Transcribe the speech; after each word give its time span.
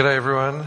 G'day, 0.00 0.16
everyone. 0.16 0.64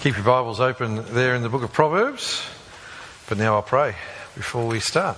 Keep 0.00 0.16
your 0.16 0.24
Bibles 0.24 0.58
open 0.58 1.04
there 1.14 1.36
in 1.36 1.44
the 1.44 1.48
book 1.48 1.62
of 1.62 1.72
Proverbs. 1.72 2.44
But 3.28 3.38
now 3.38 3.54
I'll 3.54 3.62
pray 3.62 3.94
before 4.34 4.66
we 4.66 4.80
start. 4.80 5.16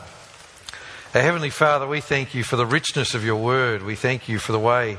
Our 1.15 1.23
Heavenly 1.23 1.49
Father, 1.49 1.87
we 1.87 2.03
thank 2.03 2.35
you 2.35 2.45
for 2.45 2.57
the 2.57 2.67
richness 2.67 3.15
of 3.15 3.25
your 3.25 3.43
word. 3.43 3.83
We 3.83 3.95
thank 3.95 4.29
you 4.29 4.39
for 4.39 4.53
the 4.53 4.59
way 4.59 4.99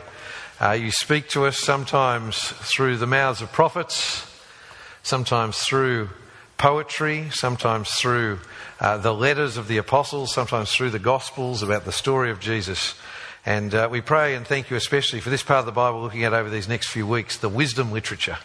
uh, 0.59 0.71
you 0.71 0.89
speak 0.89 1.29
to 1.29 1.45
us, 1.45 1.59
sometimes 1.59 2.39
through 2.39 2.97
the 2.97 3.05
mouths 3.05 3.43
of 3.43 3.51
prophets, 3.51 4.25
sometimes 5.03 5.59
through 5.59 6.09
poetry, 6.57 7.29
sometimes 7.29 7.91
through 7.91 8.39
uh, 8.79 8.97
the 8.97 9.13
letters 9.13 9.55
of 9.55 9.67
the 9.67 9.77
apostles, 9.77 10.33
sometimes 10.33 10.71
through 10.71 10.89
the 10.89 10.97
Gospels 10.97 11.61
about 11.61 11.85
the 11.85 11.91
story 11.91 12.31
of 12.31 12.39
Jesus. 12.39 12.95
And 13.45 13.73
uh, 13.73 13.87
we 13.89 14.01
pray 14.01 14.35
and 14.35 14.45
thank 14.45 14.69
you 14.69 14.77
especially 14.77 15.21
for 15.21 15.29
this 15.29 15.43
part 15.43 15.59
of 15.59 15.65
the 15.65 15.71
Bible 15.71 16.01
looking 16.01 16.23
at 16.23 16.33
over 16.33 16.49
these 16.49 16.67
next 16.67 16.89
few 16.89 17.07
weeks, 17.07 17.37
the 17.37 17.49
wisdom 17.49 17.91
literature. 17.91 18.37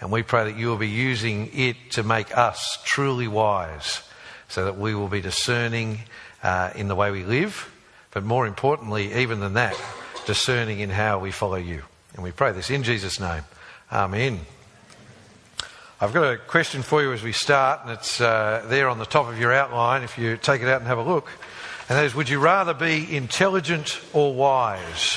And 0.00 0.12
we 0.12 0.22
pray 0.22 0.44
that 0.44 0.56
you 0.56 0.68
will 0.68 0.76
be 0.76 0.88
using 0.88 1.50
it 1.52 1.76
to 1.92 2.02
make 2.02 2.36
us 2.36 2.78
truly 2.84 3.26
wise 3.26 4.02
so 4.48 4.64
that 4.64 4.78
we 4.78 4.94
will 4.94 5.08
be 5.08 5.20
discerning 5.20 6.00
uh, 6.42 6.70
in 6.76 6.88
the 6.88 6.94
way 6.94 7.10
we 7.10 7.24
live, 7.24 7.72
but 8.12 8.24
more 8.24 8.46
importantly, 8.46 9.12
even 9.14 9.40
than 9.40 9.54
that, 9.54 9.76
discerning 10.24 10.80
in 10.80 10.90
how 10.90 11.18
we 11.18 11.30
follow 11.30 11.56
you. 11.56 11.82
And 12.14 12.22
we 12.22 12.30
pray 12.30 12.52
this 12.52 12.70
in 12.70 12.84
Jesus' 12.84 13.18
name. 13.18 13.42
Amen. 13.92 14.40
I've 16.00 16.12
got 16.12 16.32
a 16.32 16.36
question 16.36 16.82
for 16.82 17.02
you 17.02 17.12
as 17.12 17.24
we 17.24 17.32
start, 17.32 17.80
and 17.82 17.90
it's 17.90 18.20
uh, 18.20 18.64
there 18.68 18.88
on 18.88 18.98
the 18.98 19.04
top 19.04 19.26
of 19.26 19.40
your 19.40 19.52
outline 19.52 20.04
if 20.04 20.16
you 20.16 20.36
take 20.36 20.62
it 20.62 20.68
out 20.68 20.80
and 20.80 20.86
have 20.86 20.98
a 20.98 21.02
look. 21.02 21.28
And 21.88 21.96
that 21.96 22.04
is, 22.04 22.14
would 22.14 22.28
you 22.28 22.38
rather 22.38 22.74
be 22.74 23.16
intelligent 23.16 23.98
or 24.12 24.34
wise? 24.34 25.14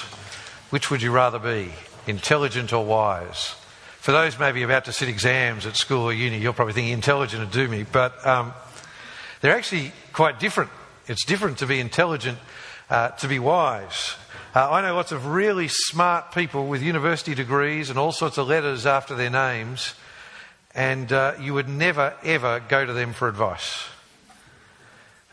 Which 0.70 0.90
would 0.90 1.02
you 1.02 1.12
rather 1.12 1.38
be, 1.38 1.70
intelligent 2.08 2.72
or 2.72 2.86
wise? 2.86 3.56
For 4.00 4.14
those 4.14 4.40
maybe 4.40 4.64
about 4.64 4.86
to 4.86 4.94
sit 4.94 5.10
exams 5.10 5.66
at 5.66 5.76
school 5.76 6.06
or 6.06 6.14
uni, 6.14 6.38
you're 6.38 6.54
probably 6.54 6.74
thinking 6.74 6.94
intelligent 6.94 7.42
would 7.42 7.52
do 7.52 7.68
me, 7.68 7.84
but 7.84 8.26
um, 8.26 8.54
they're 9.42 9.56
actually 9.56 9.92
quite 10.14 10.40
different. 10.40 10.72
It's 11.08 11.26
different 11.26 11.58
to 11.58 11.68
be 11.68 11.82
intelligent 11.82 12.38
uh, 12.90 13.10
to 13.10 13.28
be 13.28 13.38
wise. 13.38 14.16
Uh, 14.56 14.72
I 14.72 14.82
know 14.82 14.96
lots 14.96 15.12
of 15.12 15.28
really 15.28 15.68
smart 15.68 16.32
people 16.32 16.68
with 16.68 16.82
university 16.82 17.36
degrees 17.36 17.90
and 17.90 18.00
all 18.00 18.14
sorts 18.14 18.38
of 18.38 18.48
letters 18.48 18.86
after 18.86 19.14
their 19.14 19.30
names, 19.30 19.94
and 20.74 21.12
uh, 21.12 21.34
you 21.38 21.54
would 21.54 21.68
never 21.68 22.14
ever 22.24 22.62
go 22.62 22.86
to 22.86 22.94
them 22.94 23.12
for 23.12 23.28
advice. 23.28 23.90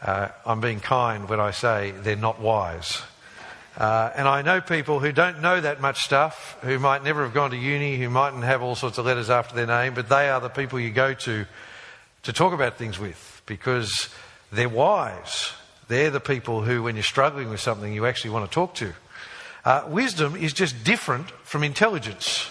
Uh, 0.03 0.29
I'm 0.47 0.61
being 0.61 0.81
kind 0.81 1.29
when 1.29 1.41
I 1.41 1.51
say 1.51 1.91
they're 1.91 2.17
not 2.17 2.41
wise. 2.41 3.03
Uh, 3.77 4.11
and 4.17 4.27
I 4.27 4.43
know 4.43 4.61
people 4.61 4.99
who 4.99 5.13
don't 5.13 5.41
know 5.41 5.61
that 5.61 5.81
much 5.81 6.01
stuff, 6.01 6.57
who 6.63 6.79
might 6.79 7.05
never 7.05 7.23
have 7.23 7.35
gone 7.35 7.51
to 7.51 7.57
uni, 7.57 7.97
who 7.97 8.11
mightn't 8.11 8.43
have 8.45 8.63
all 8.63 8.75
sorts 8.75 8.99
of 8.99 9.07
letters 9.07 9.31
after 9.31 9.55
their 9.55 9.67
name, 9.67 9.95
but 9.95 10.09
they 10.09 10.29
are 10.29 10.41
the 10.41 10.49
people 10.49 10.81
you 10.81 10.91
go 10.91 11.15
to 11.15 11.47
to 12.25 12.33
talk 12.33 12.53
about 12.53 12.77
things 12.77 12.99
with 12.99 13.43
because 13.47 14.09
they're 14.53 14.69
wise. 14.69 15.53
They're 15.87 16.11
the 16.11 16.21
people 16.21 16.63
who, 16.63 16.83
when 16.83 16.97
you're 16.97 17.03
struggling 17.03 17.49
with 17.49 17.61
something, 17.61 17.93
you 17.93 18.05
actually 18.05 18.31
want 18.31 18.51
to 18.51 18.55
talk 18.55 18.75
to. 18.75 18.93
Uh, 19.65 19.85
wisdom 19.89 20.37
is 20.37 20.53
just 20.53 20.85
different 20.85 21.31
from 21.43 21.63
intelligence. 21.63 22.51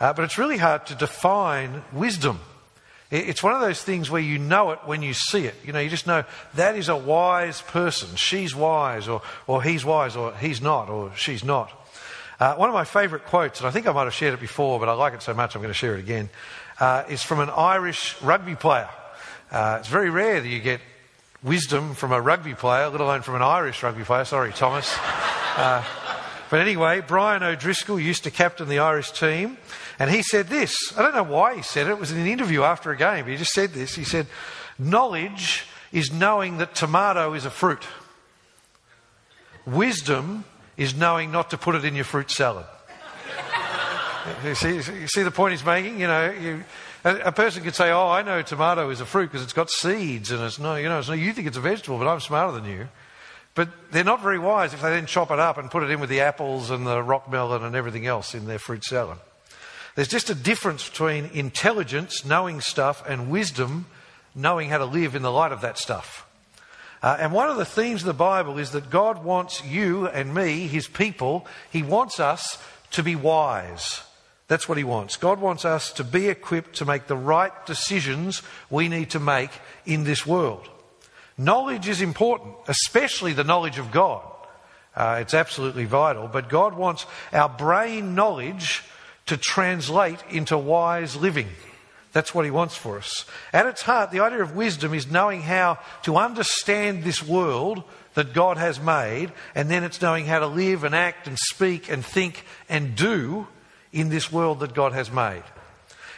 Uh, 0.00 0.12
but 0.12 0.24
it's 0.24 0.38
really 0.38 0.56
hard 0.56 0.86
to 0.86 0.94
define 0.94 1.82
wisdom. 1.92 2.40
It's 3.10 3.42
one 3.42 3.54
of 3.54 3.60
those 3.60 3.82
things 3.82 4.10
where 4.10 4.20
you 4.20 4.38
know 4.38 4.72
it 4.72 4.80
when 4.84 5.00
you 5.00 5.14
see 5.14 5.46
it. 5.46 5.54
You 5.64 5.72
know, 5.72 5.80
you 5.80 5.88
just 5.88 6.06
know 6.06 6.24
that 6.54 6.76
is 6.76 6.90
a 6.90 6.96
wise 6.96 7.62
person. 7.62 8.16
She's 8.16 8.54
wise, 8.54 9.08
or, 9.08 9.22
or 9.46 9.62
he's 9.62 9.82
wise, 9.82 10.14
or 10.14 10.34
he's 10.34 10.60
not, 10.60 10.90
or 10.90 11.12
she's 11.16 11.42
not. 11.42 11.72
Uh, 12.38 12.54
one 12.54 12.68
of 12.68 12.74
my 12.74 12.84
favourite 12.84 13.24
quotes, 13.24 13.60
and 13.60 13.66
I 13.66 13.70
think 13.70 13.86
I 13.86 13.92
might 13.92 14.04
have 14.04 14.14
shared 14.14 14.34
it 14.34 14.40
before, 14.40 14.78
but 14.78 14.90
I 14.90 14.92
like 14.92 15.14
it 15.14 15.22
so 15.22 15.32
much 15.32 15.56
I'm 15.56 15.62
going 15.62 15.72
to 15.72 15.78
share 15.78 15.96
it 15.96 16.00
again, 16.00 16.28
uh, 16.80 17.04
is 17.08 17.22
from 17.22 17.40
an 17.40 17.50
Irish 17.50 18.20
rugby 18.20 18.54
player. 18.54 18.90
Uh, 19.50 19.78
it's 19.80 19.88
very 19.88 20.10
rare 20.10 20.40
that 20.40 20.48
you 20.48 20.60
get 20.60 20.80
wisdom 21.42 21.94
from 21.94 22.12
a 22.12 22.20
rugby 22.20 22.54
player, 22.54 22.90
let 22.90 23.00
alone 23.00 23.22
from 23.22 23.36
an 23.36 23.42
Irish 23.42 23.82
rugby 23.82 24.04
player. 24.04 24.24
Sorry, 24.24 24.52
Thomas. 24.52 24.94
Uh, 25.58 25.82
but 26.50 26.60
anyway, 26.60 27.02
Brian 27.04 27.42
O'Driscoll 27.42 27.98
used 27.98 28.22
to 28.22 28.30
captain 28.30 28.68
the 28.68 28.78
Irish 28.78 29.10
team. 29.10 29.58
And 29.98 30.10
he 30.10 30.22
said 30.22 30.48
this. 30.48 30.96
I 30.96 31.02
don't 31.02 31.14
know 31.14 31.24
why 31.24 31.56
he 31.56 31.62
said 31.62 31.86
it. 31.86 31.90
It 31.90 31.98
was 31.98 32.12
in 32.12 32.18
an 32.18 32.26
interview 32.26 32.62
after 32.62 32.90
a 32.92 32.96
game. 32.96 33.26
He 33.26 33.36
just 33.36 33.52
said 33.52 33.72
this. 33.72 33.94
He 33.94 34.04
said, 34.04 34.26
Knowledge 34.78 35.66
is 35.92 36.12
knowing 36.12 36.58
that 36.58 36.74
tomato 36.74 37.34
is 37.34 37.44
a 37.44 37.50
fruit. 37.50 37.84
Wisdom 39.66 40.44
is 40.76 40.94
knowing 40.94 41.32
not 41.32 41.50
to 41.50 41.58
put 41.58 41.74
it 41.74 41.84
in 41.84 41.96
your 41.96 42.04
fruit 42.04 42.30
salad. 42.30 42.64
you, 44.44 44.54
see, 44.54 44.76
you 44.76 45.08
see 45.08 45.22
the 45.22 45.30
point 45.30 45.52
he's 45.52 45.64
making? 45.64 46.00
You 46.00 46.06
know, 46.06 46.30
you, 46.30 46.64
a, 47.04 47.16
a, 47.16 47.32
person 47.32 47.64
could 47.64 47.74
say, 47.74 47.90
"Oh, 47.90 48.08
I 48.08 48.22
know 48.22 48.40
tomato 48.42 48.88
is 48.90 49.00
a 49.00 49.06
fruit 49.06 49.26
because 49.26 49.42
it's 49.42 49.52
got 49.52 49.70
seeds 49.70 50.30
and 50.30 50.42
it's 50.42 50.58
no, 50.58 50.76
you 50.76 50.88
know, 50.88 51.00
it's 51.00 51.08
no, 51.08 51.14
you 51.14 51.32
think 51.32 51.48
it's 51.48 51.56
a 51.56 51.60
vegetable, 51.60 51.98
but 51.98 52.06
I'm 52.06 52.20
smarter 52.20 52.52
than 52.52 52.70
you." 52.70 52.88
But 53.54 53.68
they're 53.90 54.04
not 54.04 54.22
very 54.22 54.38
wise 54.38 54.72
if 54.72 54.80
they 54.80 54.90
then 54.90 55.06
chop 55.06 55.32
it 55.32 55.40
up 55.40 55.58
and 55.58 55.70
put 55.70 55.82
it 55.82 55.90
in 55.90 55.98
with 55.98 56.10
the 56.10 56.20
apples 56.20 56.70
and 56.70 56.86
the 56.86 57.02
rock 57.02 57.28
melon 57.28 57.64
and 57.64 57.74
everything 57.74 58.06
else 58.06 58.34
in 58.34 58.46
their 58.46 58.60
fruit 58.60 58.84
salad. 58.84 59.18
There's 59.98 60.06
just 60.06 60.30
a 60.30 60.34
difference 60.36 60.88
between 60.88 61.24
intelligence, 61.34 62.24
knowing 62.24 62.60
stuff, 62.60 63.02
and 63.08 63.28
wisdom, 63.28 63.86
knowing 64.32 64.68
how 64.68 64.78
to 64.78 64.84
live 64.84 65.16
in 65.16 65.22
the 65.22 65.32
light 65.32 65.50
of 65.50 65.62
that 65.62 65.76
stuff. 65.76 66.24
Uh, 67.02 67.16
and 67.18 67.32
one 67.32 67.50
of 67.50 67.56
the 67.56 67.64
themes 67.64 68.02
of 68.02 68.06
the 68.06 68.14
Bible 68.14 68.58
is 68.58 68.70
that 68.70 68.90
God 68.90 69.24
wants 69.24 69.64
you 69.64 70.06
and 70.06 70.32
me, 70.32 70.68
His 70.68 70.86
people, 70.86 71.48
He 71.72 71.82
wants 71.82 72.20
us 72.20 72.62
to 72.92 73.02
be 73.02 73.16
wise. 73.16 74.02
That's 74.46 74.68
what 74.68 74.78
He 74.78 74.84
wants. 74.84 75.16
God 75.16 75.40
wants 75.40 75.64
us 75.64 75.90
to 75.94 76.04
be 76.04 76.28
equipped 76.28 76.76
to 76.76 76.84
make 76.84 77.08
the 77.08 77.16
right 77.16 77.66
decisions 77.66 78.40
we 78.70 78.88
need 78.88 79.10
to 79.10 79.18
make 79.18 79.50
in 79.84 80.04
this 80.04 80.24
world. 80.24 80.68
Knowledge 81.36 81.88
is 81.88 82.00
important, 82.00 82.54
especially 82.68 83.32
the 83.32 83.42
knowledge 83.42 83.78
of 83.78 83.90
God. 83.90 84.22
Uh, 84.94 85.18
it's 85.20 85.34
absolutely 85.34 85.86
vital. 85.86 86.28
But 86.28 86.48
God 86.48 86.74
wants 86.74 87.04
our 87.32 87.48
brain 87.48 88.14
knowledge 88.14 88.84
to 89.28 89.36
translate 89.36 90.22
into 90.30 90.58
wise 90.58 91.16
living. 91.16 91.48
That's 92.12 92.34
what 92.34 92.44
he 92.44 92.50
wants 92.50 92.76
for 92.76 92.98
us. 92.98 93.26
At 93.52 93.66
its 93.66 93.82
heart, 93.82 94.10
the 94.10 94.20
idea 94.20 94.42
of 94.42 94.56
wisdom 94.56 94.94
is 94.94 95.10
knowing 95.10 95.42
how 95.42 95.78
to 96.02 96.16
understand 96.16 97.04
this 97.04 97.22
world 97.22 97.84
that 98.14 98.32
God 98.32 98.56
has 98.56 98.80
made, 98.80 99.30
and 99.54 99.70
then 99.70 99.84
it's 99.84 100.02
knowing 100.02 100.24
how 100.24 100.40
to 100.40 100.46
live 100.46 100.82
and 100.82 100.94
act 100.94 101.28
and 101.28 101.38
speak 101.38 101.90
and 101.90 102.04
think 102.04 102.44
and 102.68 102.96
do 102.96 103.46
in 103.92 104.08
this 104.08 104.32
world 104.32 104.60
that 104.60 104.74
God 104.74 104.92
has 104.92 105.10
made. 105.10 105.44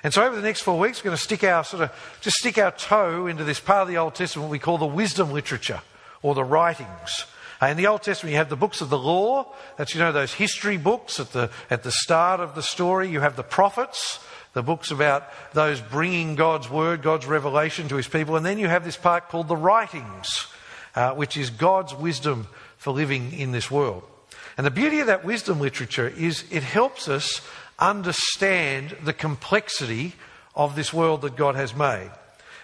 And 0.02 0.14
so 0.14 0.24
over 0.24 0.34
the 0.34 0.42
next 0.42 0.62
four 0.62 0.78
weeks, 0.78 1.00
we're 1.00 1.10
going 1.10 1.16
to 1.16 1.22
stick 1.22 1.44
our 1.44 1.62
sort 1.62 1.82
of 1.82 2.18
just 2.20 2.36
stick 2.36 2.56
our 2.56 2.70
toe 2.70 3.26
into 3.26 3.44
this 3.44 3.60
part 3.60 3.82
of 3.82 3.88
the 3.88 3.98
Old 3.98 4.14
Testament 4.14 4.50
we 4.50 4.58
call 4.58 4.78
the 4.78 4.86
wisdom 4.86 5.32
literature 5.32 5.82
or 6.22 6.34
the 6.34 6.44
writings. 6.44 7.26
In 7.62 7.76
the 7.76 7.88
Old 7.88 8.02
Testament, 8.02 8.32
you 8.32 8.38
have 8.38 8.48
the 8.48 8.56
books 8.56 8.80
of 8.80 8.88
the 8.88 8.98
law. 8.98 9.52
That's, 9.76 9.94
you 9.94 10.00
know, 10.00 10.12
those 10.12 10.32
history 10.32 10.78
books 10.78 11.20
at 11.20 11.32
the, 11.32 11.50
at 11.68 11.82
the 11.82 11.92
start 11.92 12.40
of 12.40 12.54
the 12.54 12.62
story. 12.62 13.10
You 13.10 13.20
have 13.20 13.36
the 13.36 13.42
prophets, 13.42 14.18
the 14.54 14.62
books 14.62 14.90
about 14.90 15.24
those 15.52 15.80
bringing 15.80 16.36
God's 16.36 16.70
word, 16.70 17.02
God's 17.02 17.26
revelation 17.26 17.86
to 17.88 17.96
his 17.96 18.08
people. 18.08 18.36
And 18.36 18.46
then 18.46 18.58
you 18.58 18.68
have 18.68 18.84
this 18.84 18.96
part 18.96 19.28
called 19.28 19.48
the 19.48 19.56
writings, 19.56 20.46
uh, 20.94 21.12
which 21.12 21.36
is 21.36 21.50
God's 21.50 21.94
wisdom 21.94 22.46
for 22.78 22.92
living 22.92 23.32
in 23.32 23.52
this 23.52 23.70
world. 23.70 24.04
And 24.56 24.66
the 24.66 24.70
beauty 24.70 25.00
of 25.00 25.06
that 25.08 25.24
wisdom 25.24 25.60
literature 25.60 26.08
is 26.08 26.44
it 26.50 26.62
helps 26.62 27.08
us 27.08 27.42
understand 27.78 28.96
the 29.04 29.12
complexity 29.12 30.14
of 30.54 30.76
this 30.76 30.92
world 30.92 31.22
that 31.22 31.36
God 31.36 31.56
has 31.56 31.74
made. 31.74 32.10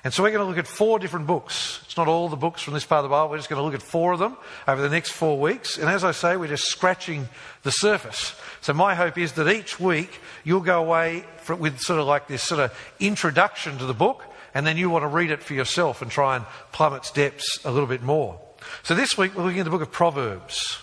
And 0.07 0.15
so 0.15 0.23
we're 0.23 0.31
going 0.31 0.45
to 0.45 0.49
look 0.49 0.57
at 0.57 0.69
four 0.69 1.01
different 1.01 1.27
books. 1.27 1.81
It's 1.85 1.97
not 1.97 2.07
all 2.07 2.29
the 2.29 2.37
books 2.37 2.63
from 2.63 2.75
this 2.75 2.85
part 2.85 3.01
of 3.01 3.07
the 3.07 3.09
Bible. 3.09 3.29
We're 3.29 3.39
just 3.39 3.49
going 3.49 3.59
to 3.59 3.65
look 3.65 3.75
at 3.75 3.83
four 3.83 4.13
of 4.13 4.21
them 4.21 4.37
over 4.69 4.81
the 4.81 4.89
next 4.89 5.11
four 5.11 5.37
weeks. 5.37 5.79
And 5.79 5.89
as 5.89 6.05
I 6.05 6.13
say, 6.13 6.37
we're 6.37 6.47
just 6.47 6.69
scratching 6.69 7.29
the 7.65 7.73
surface. 7.73 8.37
So 8.61 8.73
my 8.73 8.95
hope 8.95 9.19
is 9.19 9.33
that 9.33 9.49
each 9.49 9.81
week 9.81 10.21
you'll 10.45 10.61
go 10.61 10.79
away 10.79 11.25
with 11.59 11.81
sort 11.81 11.99
of 11.99 12.07
like 12.07 12.29
this 12.29 12.45
sort 12.45 12.61
of 12.61 12.95
introduction 13.01 13.79
to 13.79 13.85
the 13.85 13.95
book, 13.95 14.23
and 14.55 14.65
then 14.65 14.77
you 14.77 14.91
want 14.91 15.03
to 15.03 15.09
read 15.09 15.33
it 15.33 15.43
for 15.43 15.55
yourself 15.55 16.01
and 16.03 16.09
try 16.09 16.37
and 16.37 16.45
plumb 16.71 16.95
its 16.95 17.11
depths 17.11 17.59
a 17.65 17.73
little 17.73 17.89
bit 17.89 18.05
more. 18.05 18.39
So 18.85 18.95
this 18.95 19.19
week 19.19 19.35
we're 19.35 19.43
looking 19.43 19.59
at 19.59 19.65
the 19.65 19.71
book 19.71 19.83
of 19.83 19.91
Proverbs. 19.91 20.79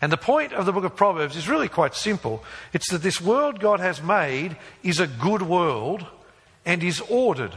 And 0.00 0.12
the 0.12 0.16
point 0.16 0.52
of 0.52 0.66
the 0.66 0.72
book 0.72 0.84
of 0.84 0.94
Proverbs 0.94 1.34
is 1.34 1.48
really 1.48 1.68
quite 1.68 1.96
simple. 1.96 2.44
It's 2.72 2.92
that 2.92 3.02
this 3.02 3.20
world 3.20 3.58
God 3.58 3.80
has 3.80 4.00
made 4.00 4.56
is 4.84 5.00
a 5.00 5.08
good 5.08 5.42
world 5.42 6.06
and 6.64 6.84
is 6.84 7.00
ordered. 7.00 7.54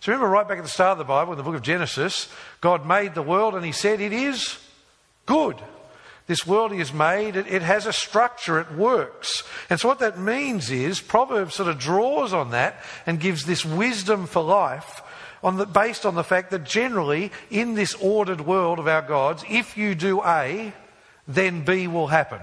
So 0.00 0.12
remember 0.12 0.28
right 0.28 0.46
back 0.46 0.58
at 0.58 0.64
the 0.64 0.70
start 0.70 0.92
of 0.92 0.98
the 0.98 1.04
Bible, 1.04 1.32
in 1.32 1.38
the 1.38 1.42
book 1.42 1.56
of 1.56 1.62
Genesis, 1.62 2.28
God 2.60 2.86
made 2.86 3.14
the 3.14 3.22
world 3.22 3.54
and 3.54 3.64
he 3.64 3.72
said 3.72 4.00
it 4.00 4.12
is 4.12 4.58
good. 5.26 5.56
This 6.28 6.46
world 6.46 6.72
he 6.72 6.78
has 6.78 6.92
made, 6.92 7.36
it, 7.36 7.46
it 7.46 7.62
has 7.62 7.86
a 7.86 7.92
structure, 7.92 8.60
it 8.60 8.70
works. 8.72 9.42
And 9.70 9.80
so 9.80 9.88
what 9.88 9.98
that 10.00 10.18
means 10.18 10.70
is, 10.70 11.00
Proverbs 11.00 11.54
sort 11.54 11.70
of 11.70 11.78
draws 11.78 12.34
on 12.34 12.50
that 12.50 12.84
and 13.06 13.18
gives 13.18 13.44
this 13.44 13.64
wisdom 13.64 14.26
for 14.26 14.42
life 14.42 15.02
on 15.42 15.56
the, 15.56 15.64
based 15.64 16.04
on 16.04 16.14
the 16.14 16.24
fact 16.24 16.50
that 16.50 16.64
generally, 16.64 17.32
in 17.50 17.74
this 17.74 17.94
ordered 17.94 18.42
world 18.42 18.78
of 18.78 18.86
our 18.86 19.02
gods, 19.02 19.42
if 19.48 19.76
you 19.78 19.94
do 19.94 20.22
A, 20.22 20.72
then 21.26 21.64
B 21.64 21.86
will 21.86 22.08
happen. 22.08 22.40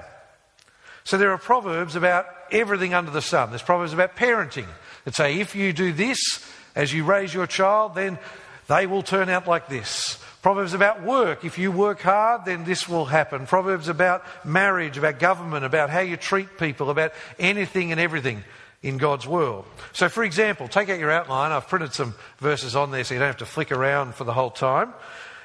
So 1.03 1.19
there 1.19 1.31
are 1.31 1.37
proverbs 1.37 1.95
about 1.95 2.25
everything 2.51 2.95
under 2.95 3.11
the 3.11 3.21
sun. 3.21 3.49
There's 3.49 3.61
proverbs 3.61 3.93
about 3.93 4.15
parenting 4.15 4.67
that 5.03 5.13
say, 5.13 5.39
if 5.39 5.55
you 5.55 5.73
do 5.73 5.93
this 5.93 6.43
as 6.75 6.93
you 6.93 7.03
raise 7.03 7.33
your 7.33 7.47
child, 7.47 7.95
then 7.95 8.19
they 8.67 8.87
will 8.87 9.03
turn 9.03 9.29
out 9.29 9.47
like 9.47 9.67
this. 9.67 10.19
Proverbs 10.41 10.73
about 10.73 11.01
work. 11.01 11.43
If 11.43 11.57
you 11.57 11.71
work 11.71 12.01
hard, 12.01 12.45
then 12.45 12.65
this 12.65 12.87
will 12.87 13.05
happen. 13.05 13.47
Proverbs 13.47 13.87
about 13.87 14.23
marriage, 14.45 14.97
about 14.97 15.17
government, 15.17 15.65
about 15.65 15.89
how 15.89 16.01
you 16.01 16.17
treat 16.17 16.57
people, 16.57 16.89
about 16.89 17.13
anything 17.39 17.91
and 17.91 17.99
everything 17.99 18.43
in 18.83 18.97
God's 18.97 19.25
world. 19.25 19.65
So, 19.93 20.09
for 20.09 20.23
example, 20.23 20.67
take 20.67 20.89
out 20.89 20.99
your 20.99 21.11
outline. 21.11 21.51
I've 21.51 21.67
printed 21.67 21.93
some 21.93 22.13
verses 22.37 22.75
on 22.75 22.91
there 22.91 23.03
so 23.03 23.15
you 23.15 23.19
don't 23.19 23.29
have 23.29 23.37
to 23.37 23.45
flick 23.45 23.71
around 23.71 24.13
for 24.13 24.23
the 24.23 24.33
whole 24.33 24.51
time. 24.51 24.93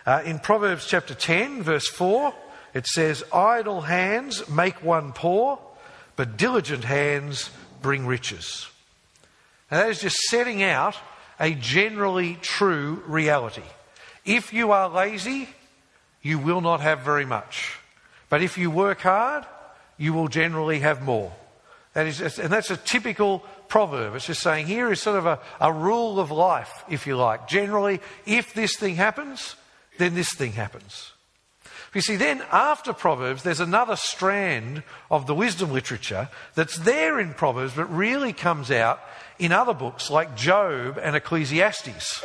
Uh, 0.04 0.22
in 0.24 0.38
Proverbs 0.38 0.86
chapter 0.86 1.14
10, 1.14 1.62
verse 1.62 1.88
4, 1.88 2.34
it 2.74 2.86
says, 2.86 3.24
Idle 3.32 3.82
hands 3.82 4.48
make 4.48 4.82
one 4.82 5.12
poor, 5.12 5.58
but 6.16 6.36
diligent 6.36 6.84
hands 6.84 7.50
bring 7.80 8.06
riches. 8.06 8.68
And 9.70 9.80
that 9.80 9.88
is 9.88 10.00
just 10.00 10.16
setting 10.16 10.62
out 10.62 10.96
a 11.40 11.54
generally 11.54 12.36
true 12.42 13.02
reality. 13.06 13.62
If 14.24 14.52
you 14.52 14.72
are 14.72 14.88
lazy, 14.88 15.48
you 16.22 16.38
will 16.38 16.60
not 16.60 16.80
have 16.80 17.00
very 17.00 17.24
much. 17.24 17.78
But 18.28 18.42
if 18.42 18.58
you 18.58 18.70
work 18.70 19.00
hard, 19.00 19.44
you 19.96 20.12
will 20.12 20.28
generally 20.28 20.80
have 20.80 21.02
more. 21.02 21.32
That 21.94 22.06
is, 22.06 22.38
and 22.38 22.52
that's 22.52 22.70
a 22.70 22.76
typical 22.76 23.40
proverb. 23.68 24.14
It's 24.14 24.26
just 24.26 24.42
saying 24.42 24.66
here 24.66 24.92
is 24.92 25.00
sort 25.00 25.18
of 25.18 25.26
a, 25.26 25.40
a 25.60 25.72
rule 25.72 26.20
of 26.20 26.30
life, 26.30 26.84
if 26.88 27.06
you 27.06 27.16
like. 27.16 27.48
Generally, 27.48 28.00
if 28.26 28.54
this 28.54 28.76
thing 28.76 28.94
happens, 28.94 29.56
then 29.98 30.14
this 30.14 30.32
thing 30.34 30.52
happens. 30.52 31.12
You 31.92 32.00
see, 32.00 32.14
then 32.14 32.44
after 32.52 32.92
Proverbs, 32.92 33.42
there's 33.42 33.58
another 33.58 33.96
strand 33.96 34.84
of 35.10 35.26
the 35.26 35.34
wisdom 35.34 35.72
literature 35.72 36.28
that's 36.54 36.78
there 36.78 37.18
in 37.18 37.34
Proverbs, 37.34 37.74
but 37.74 37.92
really 37.92 38.32
comes 38.32 38.70
out 38.70 39.00
in 39.40 39.52
other 39.52 39.74
books 39.74 40.10
like 40.10 40.36
Job 40.36 40.98
and 41.02 41.16
Ecclesiastes. 41.16 42.22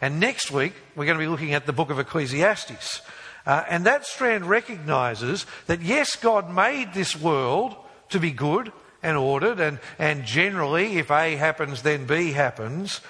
And 0.00 0.20
next 0.20 0.50
week, 0.50 0.74
we're 0.94 1.06
going 1.06 1.16
to 1.16 1.24
be 1.24 1.28
looking 1.28 1.54
at 1.54 1.64
the 1.64 1.72
book 1.72 1.90
of 1.90 1.98
Ecclesiastes. 1.98 3.00
Uh, 3.46 3.64
and 3.68 3.86
that 3.86 4.04
strand 4.04 4.44
recognizes 4.44 5.46
that 5.68 5.80
yes, 5.80 6.16
God 6.16 6.52
made 6.52 6.92
this 6.92 7.18
world 7.18 7.76
to 8.10 8.18
be 8.18 8.32
good 8.32 8.72
and 9.02 9.16
ordered, 9.16 9.60
and, 9.60 9.78
and 9.98 10.24
generally, 10.24 10.98
if 10.98 11.10
A 11.12 11.36
happens, 11.36 11.82
then 11.82 12.06
B 12.06 12.32
happens. 12.32 13.00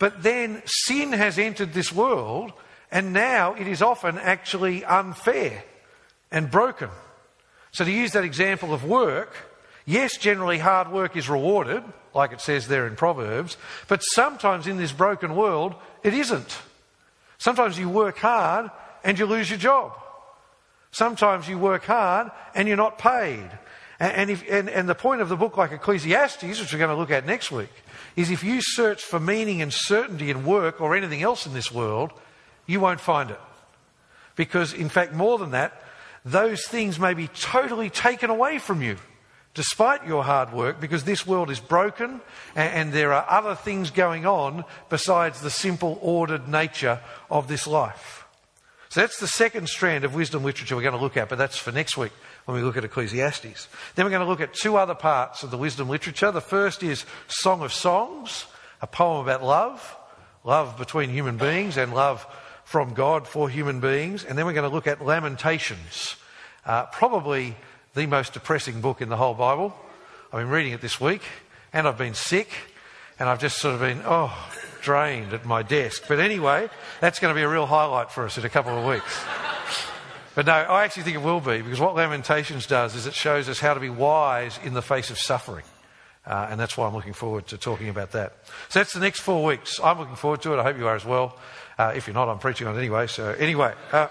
But 0.00 0.24
then 0.24 0.62
sin 0.66 1.12
has 1.12 1.38
entered 1.38 1.72
this 1.72 1.92
world, 1.92 2.52
and 2.90 3.12
now 3.12 3.54
it 3.54 3.68
is 3.68 3.80
often 3.80 4.18
actually 4.18 4.84
unfair 4.84 5.62
and 6.32 6.50
broken. 6.50 6.90
So, 7.70 7.84
to 7.84 7.92
use 7.92 8.12
that 8.12 8.24
example 8.24 8.74
of 8.74 8.84
work, 8.84 9.36
yes, 9.88 10.18
generally 10.18 10.58
hard 10.58 10.92
work 10.92 11.16
is 11.16 11.28
rewarded, 11.28 11.82
like 12.14 12.32
it 12.32 12.40
says 12.40 12.68
there 12.68 12.86
in 12.86 12.94
Proverbs, 12.94 13.56
but 13.88 14.00
sometimes 14.00 14.66
in 14.66 14.76
this 14.76 14.92
broken 14.92 15.34
world, 15.34 15.74
it 16.04 16.14
isn't. 16.14 16.58
Sometimes 17.38 17.78
you 17.78 17.88
work 17.88 18.18
hard 18.18 18.70
and 19.02 19.18
you 19.18 19.26
lose 19.26 19.48
your 19.48 19.58
job. 19.58 19.92
Sometimes 20.90 21.48
you 21.48 21.58
work 21.58 21.84
hard 21.84 22.30
and 22.54 22.68
you're 22.68 22.76
not 22.76 22.98
paid. 22.98 23.48
And, 24.00 24.30
if, 24.30 24.44
and, 24.48 24.68
and 24.68 24.88
the 24.88 24.94
point 24.94 25.22
of 25.22 25.28
the 25.28 25.36
book 25.36 25.56
like 25.56 25.72
Ecclesiastes, 25.72 26.42
which 26.42 26.72
we're 26.72 26.78
going 26.78 26.90
to 26.90 26.96
look 26.96 27.10
at 27.10 27.26
next 27.26 27.50
week, 27.50 27.72
is 28.14 28.30
if 28.30 28.44
you 28.44 28.60
search 28.60 29.02
for 29.02 29.18
meaning 29.18 29.60
and 29.62 29.72
certainty 29.72 30.30
in 30.30 30.44
work 30.44 30.80
or 30.80 30.94
anything 30.94 31.22
else 31.22 31.46
in 31.46 31.54
this 31.54 31.72
world, 31.72 32.12
you 32.66 32.78
won't 32.78 33.00
find 33.00 33.30
it. 33.30 33.40
Because, 34.36 34.72
in 34.72 34.88
fact, 34.88 35.14
more 35.14 35.38
than 35.38 35.50
that, 35.50 35.82
those 36.24 36.64
things 36.66 37.00
may 37.00 37.14
be 37.14 37.28
totally 37.28 37.90
taken 37.90 38.30
away 38.30 38.58
from 38.58 38.82
you 38.82 38.98
despite 39.54 40.06
your 40.06 40.24
hard 40.24 40.52
work 40.52 40.80
because 40.80 41.04
this 41.04 41.26
world 41.26 41.50
is 41.50 41.60
broken 41.60 42.20
and, 42.54 42.74
and, 42.74 42.92
there 42.92 43.12
are 43.12 43.26
other 43.28 43.54
things 43.54 43.90
going 43.90 44.26
on 44.26 44.64
besides 44.88 45.40
the 45.40 45.50
simple 45.50 45.98
ordered 46.00 46.48
nature 46.48 47.00
of 47.30 47.48
this 47.48 47.66
life. 47.66 48.26
So 48.90 49.00
that's 49.00 49.20
the 49.20 49.26
second 49.26 49.68
strand 49.68 50.04
of 50.04 50.14
wisdom 50.14 50.44
literature 50.44 50.74
we're 50.74 50.82
going 50.82 50.94
to 50.94 51.00
look 51.00 51.16
at, 51.16 51.28
but 51.28 51.36
that's 51.36 51.58
for 51.58 51.72
next 51.72 51.96
week 51.96 52.12
when 52.46 52.56
we 52.56 52.62
look 52.62 52.78
at 52.78 52.84
Ecclesiastes. 52.84 53.68
Then 53.94 54.06
we're 54.06 54.10
going 54.10 54.24
to 54.24 54.28
look 54.28 54.40
at 54.40 54.54
two 54.54 54.76
other 54.76 54.94
parts 54.94 55.42
of 55.42 55.50
the 55.50 55.58
wisdom 55.58 55.88
literature. 55.88 56.32
The 56.32 56.40
first 56.40 56.82
is 56.82 57.04
Song 57.26 57.62
of 57.62 57.72
Songs, 57.72 58.46
a 58.80 58.86
poem 58.86 59.22
about 59.22 59.42
love, 59.42 59.96
love 60.42 60.78
between 60.78 61.10
human 61.10 61.36
beings 61.36 61.76
and 61.76 61.92
love 61.92 62.26
from 62.64 62.94
God 62.94 63.28
for 63.28 63.50
human 63.50 63.80
beings. 63.80 64.24
And 64.24 64.38
then 64.38 64.46
we're 64.46 64.54
going 64.54 64.68
to 64.68 64.74
look 64.74 64.86
at 64.86 65.04
Lamentations, 65.04 66.16
uh, 66.64 66.86
probably 66.86 67.56
the 67.98 68.06
most 68.06 68.32
depressing 68.32 68.80
book 68.80 69.02
in 69.02 69.08
the 69.08 69.16
whole 69.16 69.34
Bible. 69.34 69.74
I've 70.32 70.38
been 70.38 70.50
reading 70.50 70.72
it 70.72 70.80
this 70.80 71.00
week, 71.00 71.22
and 71.72 71.88
I've 71.88 71.98
been 71.98 72.14
sick, 72.14 72.48
and 73.18 73.28
I've 73.28 73.40
just 73.40 73.58
sort 73.58 73.74
of 73.74 73.80
been, 73.80 74.00
oh, 74.04 74.32
drained 74.82 75.32
at 75.32 75.44
my 75.44 75.64
desk. 75.64 76.04
But 76.06 76.20
anyway, 76.20 76.70
that's 77.00 77.18
going 77.18 77.34
to 77.34 77.36
be 77.36 77.42
a 77.42 77.48
real 77.48 77.66
highlight 77.66 78.12
for 78.12 78.24
us 78.24 78.38
in 78.38 78.44
a 78.44 78.48
couple 78.48 78.78
of 78.78 78.84
weeks. 78.86 79.20
But 80.34 80.46
no, 80.46 80.52
I 80.52 80.84
actually 80.84 81.02
think 81.02 81.16
it 81.16 81.22
will 81.22 81.40
be, 81.40 81.62
because 81.62 81.80
what 81.80 81.96
Lamentations 81.96 82.68
does 82.68 82.94
is 82.94 83.08
it 83.08 83.14
shows 83.14 83.48
us 83.48 83.58
how 83.58 83.74
to 83.74 83.80
be 83.80 83.90
wise 83.90 84.56
in 84.62 84.72
the 84.72 84.82
face 84.82 85.10
of 85.10 85.18
suffering. 85.18 85.64
Uh, 86.24 86.46
and 86.48 86.60
that's 86.60 86.76
why 86.76 86.86
I'm 86.86 86.94
looking 86.94 87.12
forward 87.12 87.48
to 87.48 87.58
talking 87.58 87.88
about 87.88 88.12
that. 88.12 88.34
So 88.68 88.78
that's 88.78 88.92
the 88.92 89.00
next 89.00 89.18
four 89.18 89.44
weeks. 89.44 89.80
I'm 89.82 89.98
looking 89.98 90.14
forward 90.14 90.40
to 90.42 90.54
it. 90.54 90.60
I 90.60 90.62
hope 90.62 90.78
you 90.78 90.86
are 90.86 90.94
as 90.94 91.04
well. 91.04 91.36
Uh, 91.76 91.92
if 91.96 92.06
you're 92.06 92.14
not, 92.14 92.28
I'm 92.28 92.38
preaching 92.38 92.68
on 92.68 92.76
it 92.76 92.78
anyway. 92.78 93.08
So, 93.08 93.30
anyway. 93.30 93.74
Uh, 93.90 94.06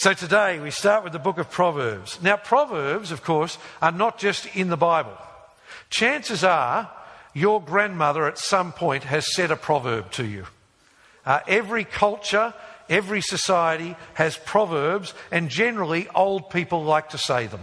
so 0.00 0.14
today 0.14 0.58
we 0.60 0.70
start 0.70 1.04
with 1.04 1.12
the 1.12 1.18
book 1.18 1.36
of 1.36 1.50
Proverbs. 1.50 2.22
Now, 2.22 2.38
Proverbs, 2.38 3.12
of 3.12 3.22
course, 3.22 3.58
are 3.82 3.92
not 3.92 4.16
just 4.16 4.46
in 4.56 4.70
the 4.70 4.76
Bible. 4.78 5.12
Chances 5.90 6.42
are 6.42 6.90
your 7.34 7.60
grandmother 7.60 8.26
at 8.26 8.38
some 8.38 8.72
point 8.72 9.04
has 9.04 9.30
said 9.34 9.50
a 9.50 9.56
proverb 9.56 10.10
to 10.12 10.24
you. 10.24 10.46
Uh, 11.26 11.40
every 11.46 11.84
culture, 11.84 12.54
every 12.88 13.20
society 13.20 13.94
has 14.14 14.38
proverbs, 14.38 15.12
and 15.30 15.50
generally 15.50 16.08
old 16.14 16.48
people 16.48 16.82
like 16.82 17.10
to 17.10 17.18
say 17.18 17.46
them. 17.46 17.60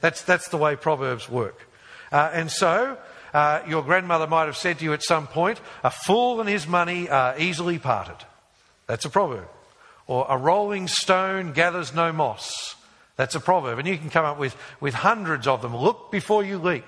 That's, 0.00 0.22
that's 0.22 0.46
the 0.50 0.58
way 0.58 0.76
proverbs 0.76 1.28
work. 1.28 1.68
Uh, 2.12 2.30
and 2.32 2.48
so, 2.48 2.96
uh, 3.34 3.62
your 3.66 3.82
grandmother 3.82 4.28
might 4.28 4.46
have 4.46 4.56
said 4.56 4.78
to 4.78 4.84
you 4.84 4.92
at 4.92 5.02
some 5.02 5.26
point, 5.26 5.60
a 5.82 5.90
fool 5.90 6.38
and 6.38 6.48
his 6.48 6.68
money 6.68 7.08
are 7.08 7.36
easily 7.40 7.80
parted. 7.80 8.24
That's 8.86 9.04
a 9.04 9.10
proverb. 9.10 9.48
Or 10.06 10.26
a 10.28 10.36
rolling 10.36 10.88
stone 10.88 11.52
gathers 11.52 11.94
no 11.94 12.12
moss. 12.12 12.76
That's 13.16 13.34
a 13.34 13.40
proverb. 13.40 13.78
And 13.78 13.88
you 13.88 13.98
can 13.98 14.10
come 14.10 14.24
up 14.24 14.38
with, 14.38 14.56
with 14.80 14.94
hundreds 14.94 15.46
of 15.46 15.62
them. 15.62 15.76
Look 15.76 16.12
before 16.12 16.44
you 16.44 16.58
leap. 16.58 16.84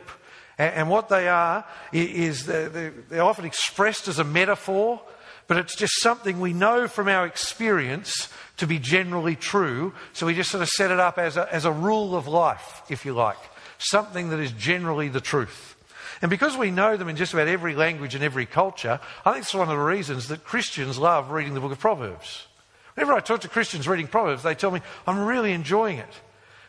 And, 0.58 0.74
and 0.74 0.90
what 0.90 1.08
they 1.08 1.28
are 1.28 1.64
is 1.92 2.46
they're, 2.46 2.92
often 3.12 3.44
expressed 3.44 4.08
as 4.08 4.18
a 4.18 4.24
metaphor, 4.24 5.00
but 5.46 5.56
it's 5.56 5.74
just 5.74 6.00
something 6.02 6.38
we 6.38 6.52
know 6.52 6.86
from 6.86 7.08
our 7.08 7.26
experience 7.26 8.28
to 8.58 8.66
be 8.66 8.78
generally 8.78 9.36
true. 9.36 9.94
So 10.12 10.26
we 10.26 10.34
just 10.34 10.50
sort 10.50 10.62
of 10.62 10.68
set 10.68 10.90
it 10.90 11.00
up 11.00 11.18
as 11.18 11.36
a, 11.36 11.52
as 11.52 11.64
a 11.64 11.72
rule 11.72 12.14
of 12.14 12.28
life, 12.28 12.82
if 12.90 13.06
you 13.06 13.14
like. 13.14 13.38
Something 13.78 14.30
that 14.30 14.40
is 14.40 14.52
generally 14.52 15.08
the 15.08 15.20
truth. 15.20 15.76
And 16.20 16.30
because 16.30 16.56
we 16.56 16.72
know 16.72 16.96
them 16.96 17.08
in 17.08 17.16
just 17.16 17.32
about 17.32 17.46
every 17.46 17.76
language 17.76 18.16
and 18.16 18.24
every 18.24 18.44
culture, 18.44 19.00
I 19.24 19.32
think 19.32 19.44
it's 19.44 19.54
one 19.54 19.68
of 19.68 19.76
the 19.76 19.82
reasons 19.82 20.28
that 20.28 20.44
Christians 20.44 20.98
love 20.98 21.30
reading 21.30 21.54
the 21.54 21.60
book 21.60 21.70
of 21.72 21.78
Proverbs. 21.78 22.47
Whenever 22.98 23.12
I 23.12 23.20
talk 23.20 23.42
to 23.42 23.48
Christians 23.48 23.86
reading 23.86 24.08
Proverbs, 24.08 24.42
they 24.42 24.56
tell 24.56 24.72
me, 24.72 24.80
I'm 25.06 25.20
really 25.20 25.52
enjoying 25.52 25.98
it. 25.98 26.20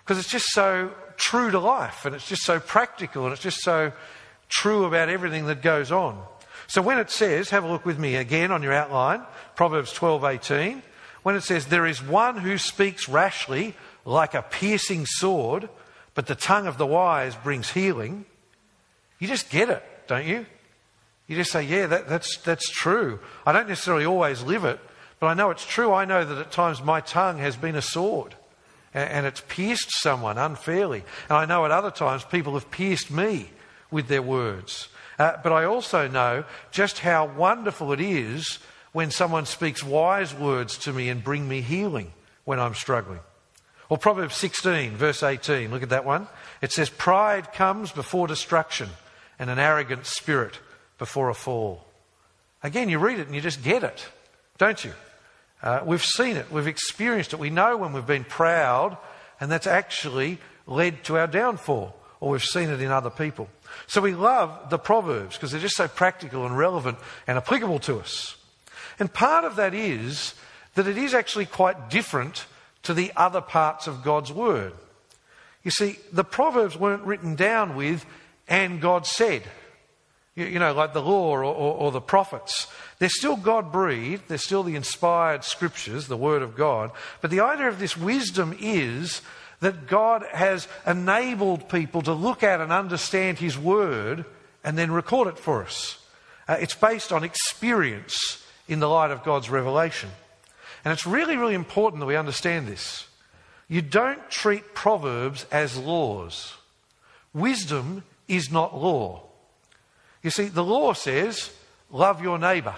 Because 0.04 0.20
it's 0.20 0.30
just 0.30 0.52
so 0.52 0.92
true 1.18 1.50
to 1.50 1.58
life 1.58 2.06
and 2.06 2.14
it's 2.14 2.28
just 2.28 2.44
so 2.44 2.60
practical 2.60 3.24
and 3.24 3.34
it's 3.34 3.42
just 3.42 3.64
so 3.64 3.94
true 4.48 4.86
about 4.86 5.10
everything 5.10 5.48
that 5.48 5.64
goes 5.64 5.92
on. 5.92 6.24
So 6.68 6.84
when 6.84 7.00
it 7.00 7.10
says, 7.10 7.50
have 7.50 7.64
a 7.64 7.68
look 7.68 7.84
with 7.84 7.98
me 7.98 8.16
again 8.16 8.52
on 8.52 8.62
your 8.62 8.74
outline, 8.74 9.24
Proverbs 9.56 9.92
12:18, 9.92 10.84
when 11.24 11.36
it 11.36 11.42
says 11.42 11.66
there 11.66 11.88
is 11.88 12.00
one 12.00 12.38
who 12.38 12.60
speaks 12.60 13.10
rashly 13.10 13.74
like 14.06 14.36
a 14.36 14.44
piercing 14.44 15.08
sword, 15.08 15.68
but 16.14 16.28
the 16.28 16.36
tongue 16.36 16.68
of 16.68 16.78
the 16.78 16.86
wise 16.86 17.36
brings 17.38 17.72
healing, 17.72 18.26
you 19.18 19.28
just 19.28 19.50
get 19.50 19.72
it, 19.72 19.84
don't 20.06 20.28
you? 20.28 20.46
You 21.26 21.38
just 21.38 21.52
say, 21.52 21.64
yeah, 21.64 21.88
that, 21.88 22.08
that's, 22.08 22.38
that's 22.38 22.70
true. 22.70 23.20
I 23.48 23.52
don't 23.52 23.68
necessarily 23.68 24.06
always 24.06 24.44
live 24.44 24.64
it, 24.64 24.80
but 25.20 25.28
I 25.28 25.34
know 25.34 25.50
it's 25.52 25.66
true. 25.66 25.94
I 25.94 26.06
know 26.06 26.24
that 26.24 26.38
at 26.38 26.52
times 26.52 26.82
my 26.82 27.02
tongue 27.02 27.38
has 27.40 27.56
been 27.58 27.76
a 27.76 27.82
sword 27.82 28.36
and, 28.94 29.26
it's 29.26 29.42
pierced 29.48 29.92
someone 29.92 30.38
unfairly. 30.38 31.04
And 31.30 31.38
I 31.38 31.46
know 31.46 31.66
at 31.66 31.72
other 31.72 31.92
times 31.92 32.24
people 32.24 32.54
have 32.54 32.72
pierced 32.72 33.12
me 33.12 33.50
with 33.92 34.08
their 34.08 34.22
words. 34.22 34.88
Uh, 35.18 35.34
but 35.44 35.52
I 35.52 35.66
also 35.66 36.08
know 36.08 36.44
just 36.72 37.00
how 37.00 37.26
wonderful 37.26 37.92
it 37.92 38.02
is 38.02 38.60
when 38.92 39.12
someone 39.12 39.46
speaks 39.46 39.84
wise 39.84 40.34
words 40.34 40.78
to 40.80 40.94
me 40.94 41.10
and 41.10 41.24
bring 41.24 41.48
me 41.48 41.62
healing 41.62 42.14
when 42.46 42.60
I'm 42.60 42.74
struggling. 42.74 43.20
Or 43.90 43.98
Proverbs 43.98 44.36
16, 44.36 44.96
verse 44.96 45.24
18, 45.24 45.72
look 45.72 45.84
at 45.84 45.90
that 45.90 46.06
one. 46.06 46.28
It 46.62 46.72
says, 46.72 46.90
Pride 46.90 47.54
comes 47.54 47.92
before 47.92 48.28
destruction 48.28 48.90
and 49.38 49.50
an 49.50 49.60
arrogant 49.60 50.06
spirit 50.06 50.60
before 50.98 51.30
a 51.30 51.34
fall. 51.34 51.86
Again, 52.64 52.90
you 52.90 53.00
read 53.00 53.20
it 53.20 53.28
and 53.28 53.36
you 53.36 53.42
just 53.42 53.64
get 53.64 53.84
it, 53.84 54.08
don't 54.58 54.84
you? 54.84 54.94
Uh, 55.62 55.82
we've 55.86 56.04
seen 56.04 56.38
it, 56.38 56.52
we've 56.52 56.68
experienced 56.68 57.34
it. 57.34 57.40
We 57.40 57.50
know 57.50 57.78
when 57.78 57.94
we've 57.94 58.06
been 58.06 58.24
proud, 58.24 58.98
and 59.40 59.52
that's 59.52 59.68
actually 59.68 60.38
led 60.68 61.04
to 61.06 61.18
our 61.18 61.28
downfall. 61.28 61.96
or 62.20 62.32
we've 62.32 62.44
seen 62.44 62.70
it 62.70 62.82
in 62.82 62.92
other 62.92 63.10
people. 63.10 63.50
So 63.88 64.02
we 64.02 64.14
love 64.14 64.70
the 64.70 64.78
Proverbs 64.78 65.36
because 65.36 65.52
they're 65.52 65.62
just 65.62 65.78
so 65.78 65.88
practical 65.88 66.46
and 66.46 66.58
relevant 66.58 66.98
and 67.28 67.38
applicable 67.38 67.80
to 67.80 68.00
us. 68.00 68.36
And 69.00 69.12
part 69.12 69.46
of 69.46 69.56
that 69.56 69.74
is 69.74 70.34
that 70.76 70.88
it 70.88 70.98
is 70.98 71.14
actually 71.14 71.46
quite 71.46 71.90
different 71.90 72.46
to 72.84 72.94
the 72.94 73.12
other 73.16 73.42
parts 73.42 73.88
of 73.88 74.04
God's 74.04 74.32
Word. 74.32 74.74
You 75.64 75.72
see, 75.72 76.00
the 76.12 76.24
Proverbs 76.24 76.78
weren't 76.78 77.04
written 77.04 77.36
down 77.36 77.76
with, 77.76 78.06
and 78.48 78.82
God 78.82 79.06
said. 79.06 79.44
You, 80.36 80.60
know, 80.60 80.74
like 80.74 80.94
the 80.94 81.02
law 81.02 81.32
or, 81.32 81.44
or, 81.44 81.74
or 81.74 81.92
the 81.92 82.00
prophets. 82.00 82.68
They're 83.00 83.10
still 83.10 83.36
God 83.36 83.72
breathed, 83.72 84.24
they're 84.28 84.38
still 84.38 84.64
the 84.64 84.76
inspired 84.76 85.44
scriptures, 85.44 86.08
the 86.08 86.16
Word 86.16 86.42
of 86.42 86.56
God. 86.56 86.92
But 87.20 87.32
the 87.32 87.42
idea 87.42 87.68
of 87.68 87.80
this 87.80 87.98
wisdom 87.98 88.56
is 88.60 89.22
that 89.60 89.88
God 89.88 90.24
has 90.32 90.68
enabled 90.88 91.68
people 91.68 92.02
to 92.04 92.14
look 92.14 92.44
at 92.44 92.62
and 92.62 92.72
understand 92.72 93.40
His 93.40 93.58
Word 93.58 94.24
and 94.64 94.78
then 94.78 94.92
record 94.92 95.28
it 95.28 95.38
for 95.38 95.64
us. 95.64 95.98
Uh, 96.48 96.58
it's 96.60 96.76
based 96.76 97.12
on 97.12 97.24
experience 97.24 98.46
in 98.68 98.80
the 98.80 98.90
light 98.90 99.12
of 99.12 99.24
God's 99.24 99.50
revelation. 99.50 100.10
And 100.84 100.94
it's 100.94 101.06
really, 101.06 101.36
really 101.36 101.54
important 101.54 102.00
that 102.00 102.06
we 102.06 102.16
understand 102.16 102.68
this. 102.68 103.08
You 103.68 103.82
don't 103.82 104.30
treat 104.30 104.74
Proverbs 104.74 105.46
as 105.52 105.78
laws. 105.78 106.56
Wisdom 107.34 108.04
is 108.28 108.52
not 108.52 108.78
law. 108.78 109.24
You 110.22 110.30
see, 110.30 110.46
the 110.46 110.64
law 110.64 110.94
says, 110.94 111.52
love 111.90 112.22
your 112.22 112.38
neighbour, 112.38 112.76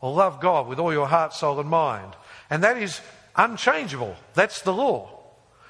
or 0.00 0.12
love 0.12 0.40
God 0.40 0.66
with 0.66 0.78
all 0.78 0.92
your 0.92 1.08
heart, 1.08 1.32
soul, 1.32 1.60
and 1.60 1.68
mind. 1.68 2.14
And 2.48 2.62
that 2.64 2.76
is 2.76 3.00
unchangeable. 3.36 4.16
That's 4.34 4.62
the 4.62 4.72
law. 4.72 5.16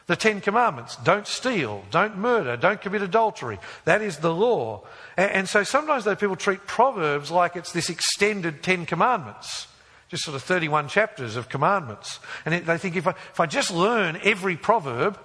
The 0.06 0.16
Ten 0.16 0.40
Commandments 0.40 0.96
don't 0.96 1.26
steal, 1.26 1.84
don't 1.90 2.18
murder, 2.18 2.56
don't 2.56 2.80
commit 2.80 3.00
adultery. 3.02 3.60
That 3.84 4.02
is 4.02 4.18
the 4.18 4.34
law. 4.34 4.82
And, 5.16 5.30
and 5.30 5.48
so 5.48 5.62
sometimes 5.62 6.04
though 6.04 6.16
people 6.16 6.36
treat 6.36 6.66
Proverbs 6.66 7.30
like 7.30 7.54
it's 7.54 7.72
this 7.72 7.90
extended 7.90 8.62
Ten 8.62 8.86
Commandments 8.86 9.68
just 10.10 10.24
sort 10.24 10.34
of 10.34 10.42
31 10.42 10.88
chapters 10.88 11.36
of 11.36 11.48
commandments. 11.48 12.18
And 12.44 12.66
they 12.66 12.78
think 12.78 12.96
if 12.96 13.06
I, 13.06 13.10
if 13.10 13.38
I 13.38 13.46
just 13.46 13.70
learn 13.70 14.18
every 14.24 14.56
proverb 14.56 15.16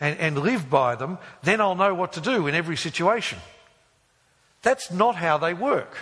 and, 0.00 0.18
and 0.18 0.38
live 0.38 0.70
by 0.70 0.94
them, 0.94 1.18
then 1.42 1.60
I'll 1.60 1.74
know 1.74 1.94
what 1.94 2.14
to 2.14 2.20
do 2.22 2.46
in 2.46 2.54
every 2.54 2.78
situation. 2.78 3.38
That's 4.62 4.90
not 4.90 5.16
how 5.16 5.38
they 5.38 5.54
work. 5.54 5.96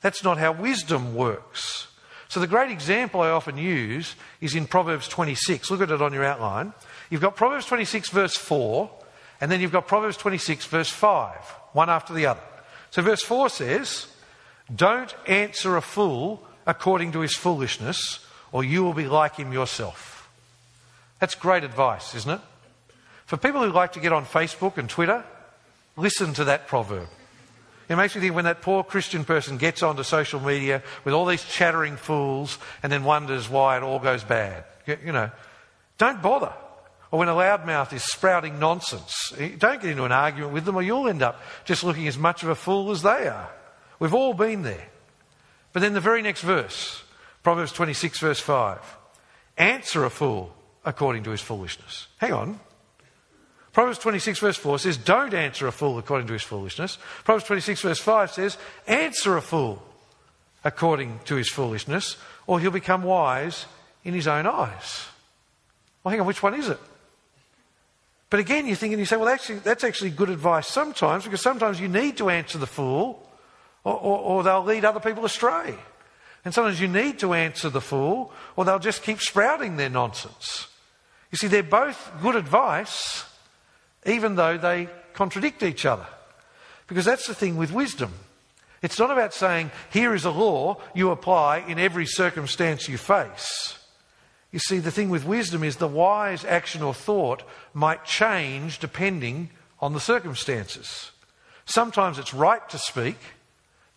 That's 0.00 0.22
not 0.22 0.38
how 0.38 0.52
wisdom 0.52 1.14
works. 1.14 1.88
So 2.28 2.40
the 2.40 2.46
great 2.46 2.70
example 2.70 3.22
I 3.22 3.30
often 3.30 3.56
use 3.56 4.14
is 4.40 4.54
in 4.54 4.66
Proverbs 4.66 5.08
26. 5.08 5.70
Look 5.70 5.80
at 5.80 5.90
it 5.90 6.02
on 6.02 6.12
your 6.12 6.24
outline. 6.24 6.74
You've 7.10 7.22
got 7.22 7.36
Proverbs 7.36 7.64
26, 7.66 8.10
verse 8.10 8.36
4, 8.36 8.90
and 9.40 9.50
then 9.50 9.60
you've 9.60 9.72
got 9.72 9.86
Proverbs 9.86 10.18
26, 10.18 10.66
verse 10.66 10.90
5, 10.90 11.34
one 11.72 11.88
after 11.88 12.12
the 12.12 12.26
other. 12.26 12.42
So 12.90 13.00
verse 13.00 13.22
4 13.22 13.48
says, 13.48 14.08
Don't 14.74 15.14
answer 15.26 15.76
a 15.76 15.82
fool 15.82 16.46
according 16.66 17.12
to 17.12 17.20
his 17.20 17.34
foolishness, 17.34 18.24
or 18.52 18.62
you 18.62 18.84
will 18.84 18.92
be 18.92 19.06
like 19.06 19.36
him 19.36 19.52
yourself. 19.52 20.28
That's 21.18 21.34
great 21.34 21.64
advice, 21.64 22.14
isn't 22.14 22.30
it? 22.30 22.40
For 23.24 23.38
people 23.38 23.62
who 23.62 23.72
like 23.72 23.92
to 23.94 24.00
get 24.00 24.12
on 24.12 24.26
Facebook 24.26 24.76
and 24.76 24.88
Twitter, 24.88 25.24
listen 25.96 26.34
to 26.34 26.44
that 26.44 26.66
proverb. 26.66 27.08
It 27.88 27.96
makes 27.96 28.14
me 28.14 28.20
think 28.20 28.34
when 28.34 28.44
that 28.44 28.60
poor 28.60 28.84
Christian 28.84 29.24
person 29.24 29.56
gets 29.56 29.82
onto 29.82 30.02
social 30.02 30.40
media 30.40 30.82
with 31.04 31.14
all 31.14 31.24
these 31.24 31.44
chattering 31.44 31.96
fools 31.96 32.58
and 32.82 32.92
then 32.92 33.04
wonders 33.04 33.48
why 33.48 33.78
it 33.78 33.82
all 33.82 33.98
goes 33.98 34.22
bad. 34.24 34.64
You 34.86 35.12
know, 35.12 35.30
don't 35.96 36.20
bother. 36.20 36.52
Or 37.10 37.18
when 37.18 37.28
a 37.28 37.32
loudmouth 37.32 37.92
is 37.94 38.04
sprouting 38.04 38.58
nonsense, 38.58 39.32
eh, 39.38 39.52
don't 39.56 39.80
get 39.80 39.90
into 39.90 40.04
an 40.04 40.12
argument 40.12 40.52
with 40.52 40.66
them 40.66 40.76
or 40.76 40.82
you'll 40.82 41.08
end 41.08 41.22
up 41.22 41.40
just 41.64 41.82
looking 41.82 42.06
as 42.06 42.18
much 42.18 42.42
of 42.42 42.50
a 42.50 42.54
fool 42.54 42.90
as 42.90 43.00
they 43.00 43.28
are. 43.28 43.50
We've 43.98 44.14
all 44.14 44.34
been 44.34 44.62
there. 44.62 44.88
But 45.72 45.80
then 45.80 45.94
the 45.94 46.00
very 46.00 46.20
next 46.20 46.42
verse, 46.42 47.02
Proverbs 47.42 47.72
26, 47.72 48.18
verse 48.18 48.40
5 48.40 48.96
answer 49.56 50.04
a 50.04 50.10
fool 50.10 50.54
according 50.84 51.24
to 51.24 51.30
his 51.30 51.40
foolishness. 51.40 52.06
Hang 52.18 52.32
on. 52.32 52.60
Proverbs 53.78 54.00
26, 54.00 54.40
verse 54.40 54.56
4 54.56 54.80
says, 54.80 54.96
Don't 54.96 55.32
answer 55.32 55.68
a 55.68 55.70
fool 55.70 55.98
according 55.98 56.26
to 56.26 56.32
his 56.32 56.42
foolishness. 56.42 56.98
Proverbs 57.22 57.46
26, 57.46 57.82
verse 57.82 58.00
5 58.00 58.32
says, 58.32 58.58
Answer 58.88 59.36
a 59.36 59.40
fool 59.40 59.80
according 60.64 61.20
to 61.26 61.36
his 61.36 61.48
foolishness, 61.48 62.16
or 62.48 62.58
he'll 62.58 62.72
become 62.72 63.04
wise 63.04 63.66
in 64.02 64.14
his 64.14 64.26
own 64.26 64.48
eyes. 64.48 65.06
Well, 66.02 66.10
hang 66.10 66.20
on, 66.20 66.26
which 66.26 66.42
one 66.42 66.54
is 66.54 66.68
it? 66.68 66.80
But 68.30 68.40
again, 68.40 68.66
you're 68.66 68.74
thinking, 68.74 68.98
you 68.98 69.04
say, 69.04 69.16
well, 69.16 69.28
actually, 69.28 69.60
that's 69.60 69.84
actually 69.84 70.10
good 70.10 70.30
advice 70.30 70.66
sometimes, 70.66 71.22
because 71.22 71.40
sometimes 71.40 71.78
you 71.78 71.86
need 71.86 72.16
to 72.16 72.30
answer 72.30 72.58
the 72.58 72.66
fool 72.66 73.30
or, 73.84 73.94
or, 73.94 74.18
or 74.18 74.42
they'll 74.42 74.64
lead 74.64 74.84
other 74.84 74.98
people 74.98 75.24
astray. 75.24 75.76
And 76.44 76.52
sometimes 76.52 76.80
you 76.80 76.88
need 76.88 77.20
to 77.20 77.32
answer 77.32 77.70
the 77.70 77.80
fool, 77.80 78.32
or 78.56 78.64
they'll 78.64 78.80
just 78.80 79.04
keep 79.04 79.20
sprouting 79.20 79.76
their 79.76 79.88
nonsense. 79.88 80.66
You 81.30 81.38
see, 81.38 81.46
they're 81.46 81.62
both 81.62 82.10
good 82.20 82.34
advice, 82.34 83.24
even 84.06 84.36
though 84.36 84.56
they 84.56 84.88
contradict 85.12 85.62
each 85.62 85.86
other. 85.86 86.06
Because 86.86 87.04
that's 87.04 87.26
the 87.26 87.34
thing 87.34 87.56
with 87.56 87.72
wisdom. 87.72 88.12
It's 88.80 88.98
not 88.98 89.10
about 89.10 89.34
saying, 89.34 89.70
here 89.90 90.14
is 90.14 90.24
a 90.24 90.30
law 90.30 90.80
you 90.94 91.10
apply 91.10 91.58
in 91.58 91.78
every 91.78 92.06
circumstance 92.06 92.88
you 92.88 92.96
face. 92.96 93.78
You 94.52 94.58
see, 94.60 94.78
the 94.78 94.90
thing 94.90 95.10
with 95.10 95.26
wisdom 95.26 95.62
is 95.62 95.76
the 95.76 95.88
wise 95.88 96.44
action 96.44 96.82
or 96.82 96.94
thought 96.94 97.42
might 97.74 98.04
change 98.04 98.78
depending 98.78 99.50
on 99.80 99.92
the 99.92 100.00
circumstances. 100.00 101.10
Sometimes 101.66 102.18
it's 102.18 102.32
right 102.32 102.66
to 102.70 102.78
speak, 102.78 103.18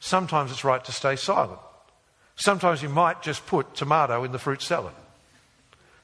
Sometimes 0.01 0.51
it's 0.51 0.65
right 0.65 0.83
to 0.83 0.91
stay 0.91 1.15
silent. 1.15 1.59
Sometimes 2.35 2.81
you 2.81 2.89
might 2.89 3.21
just 3.21 3.45
put 3.45 3.75
tomato 3.75 4.23
in 4.23 4.31
the 4.31 4.39
fruit 4.39 4.63
salad. 4.63 4.93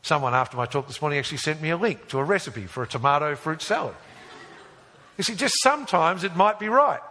Someone 0.07 0.33
after 0.33 0.55
my 0.55 0.65
talk 0.65 0.87
this 0.87 1.01
morning 1.01 1.19
actually 1.19 1.39
sent 1.39 1.61
me 1.61 1.69
a 1.69 1.75
link 1.75 2.07
to 2.07 2.17
a 2.17 2.23
recipe 2.23 2.65
for 2.65 2.81
a 2.81 2.87
tomato 2.87 3.35
fruit 3.35 3.61
salad. 3.61 3.93
You 5.17 5.25
see, 5.25 5.35
just 5.35 5.61
sometimes 5.61 6.23
it 6.23 6.33
might 6.33 6.59
be 6.59 6.69
right. 6.69 7.01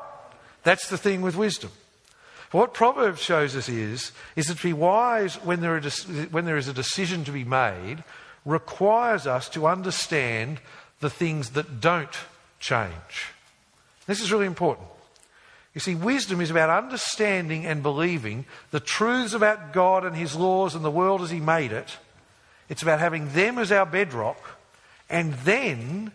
That's 0.63 0.89
the 0.89 0.97
thing 0.97 1.21
with 1.21 1.37
wisdom. 1.37 1.71
What 2.53 2.73
Proverbs 2.73 3.21
shows 3.21 3.55
us 3.55 3.69
is, 3.69 4.13
is 4.35 4.47
that 4.47 4.57
to 4.57 4.63
be 4.63 4.73
wise 4.73 5.35
when 5.45 5.61
there, 5.61 5.79
when 6.31 6.47
there 6.47 6.57
is 6.57 6.69
a 6.69 6.73
decision 6.73 7.23
to 7.25 7.33
be 7.33 7.45
made 7.45 8.03
requires 8.47 9.27
us 9.27 9.51
to 9.51 9.67
understand 9.67 10.59
the 11.01 11.11
things 11.11 11.51
that 11.51 11.83
don't 11.83 12.17
change. 12.61 13.35
This 14.07 14.23
is 14.23 14.33
really 14.33 14.47
important. 14.47 14.89
You 15.75 15.81
see, 15.81 15.95
wisdom 15.95 16.41
is 16.41 16.51
about 16.51 16.71
understanding 16.71 17.67
and 17.67 17.83
believing 17.83 18.47
the 18.71 18.81
truths 18.81 19.35
about 19.35 19.75
God 19.75 20.07
and 20.07 20.17
His 20.17 20.35
laws 20.35 20.75
and 20.75 20.83
the 20.83 20.91
world 20.91 21.21
as 21.21 21.31
He 21.31 21.41
made 21.41 21.73
it. 21.73 21.99
It's 22.69 22.83
about 22.83 23.01
having 23.01 23.33
them 23.33 23.59
as 23.59 23.71
our 23.73 23.87
bedrock, 23.87 24.39
and 25.09 25.35
then 25.35 26.13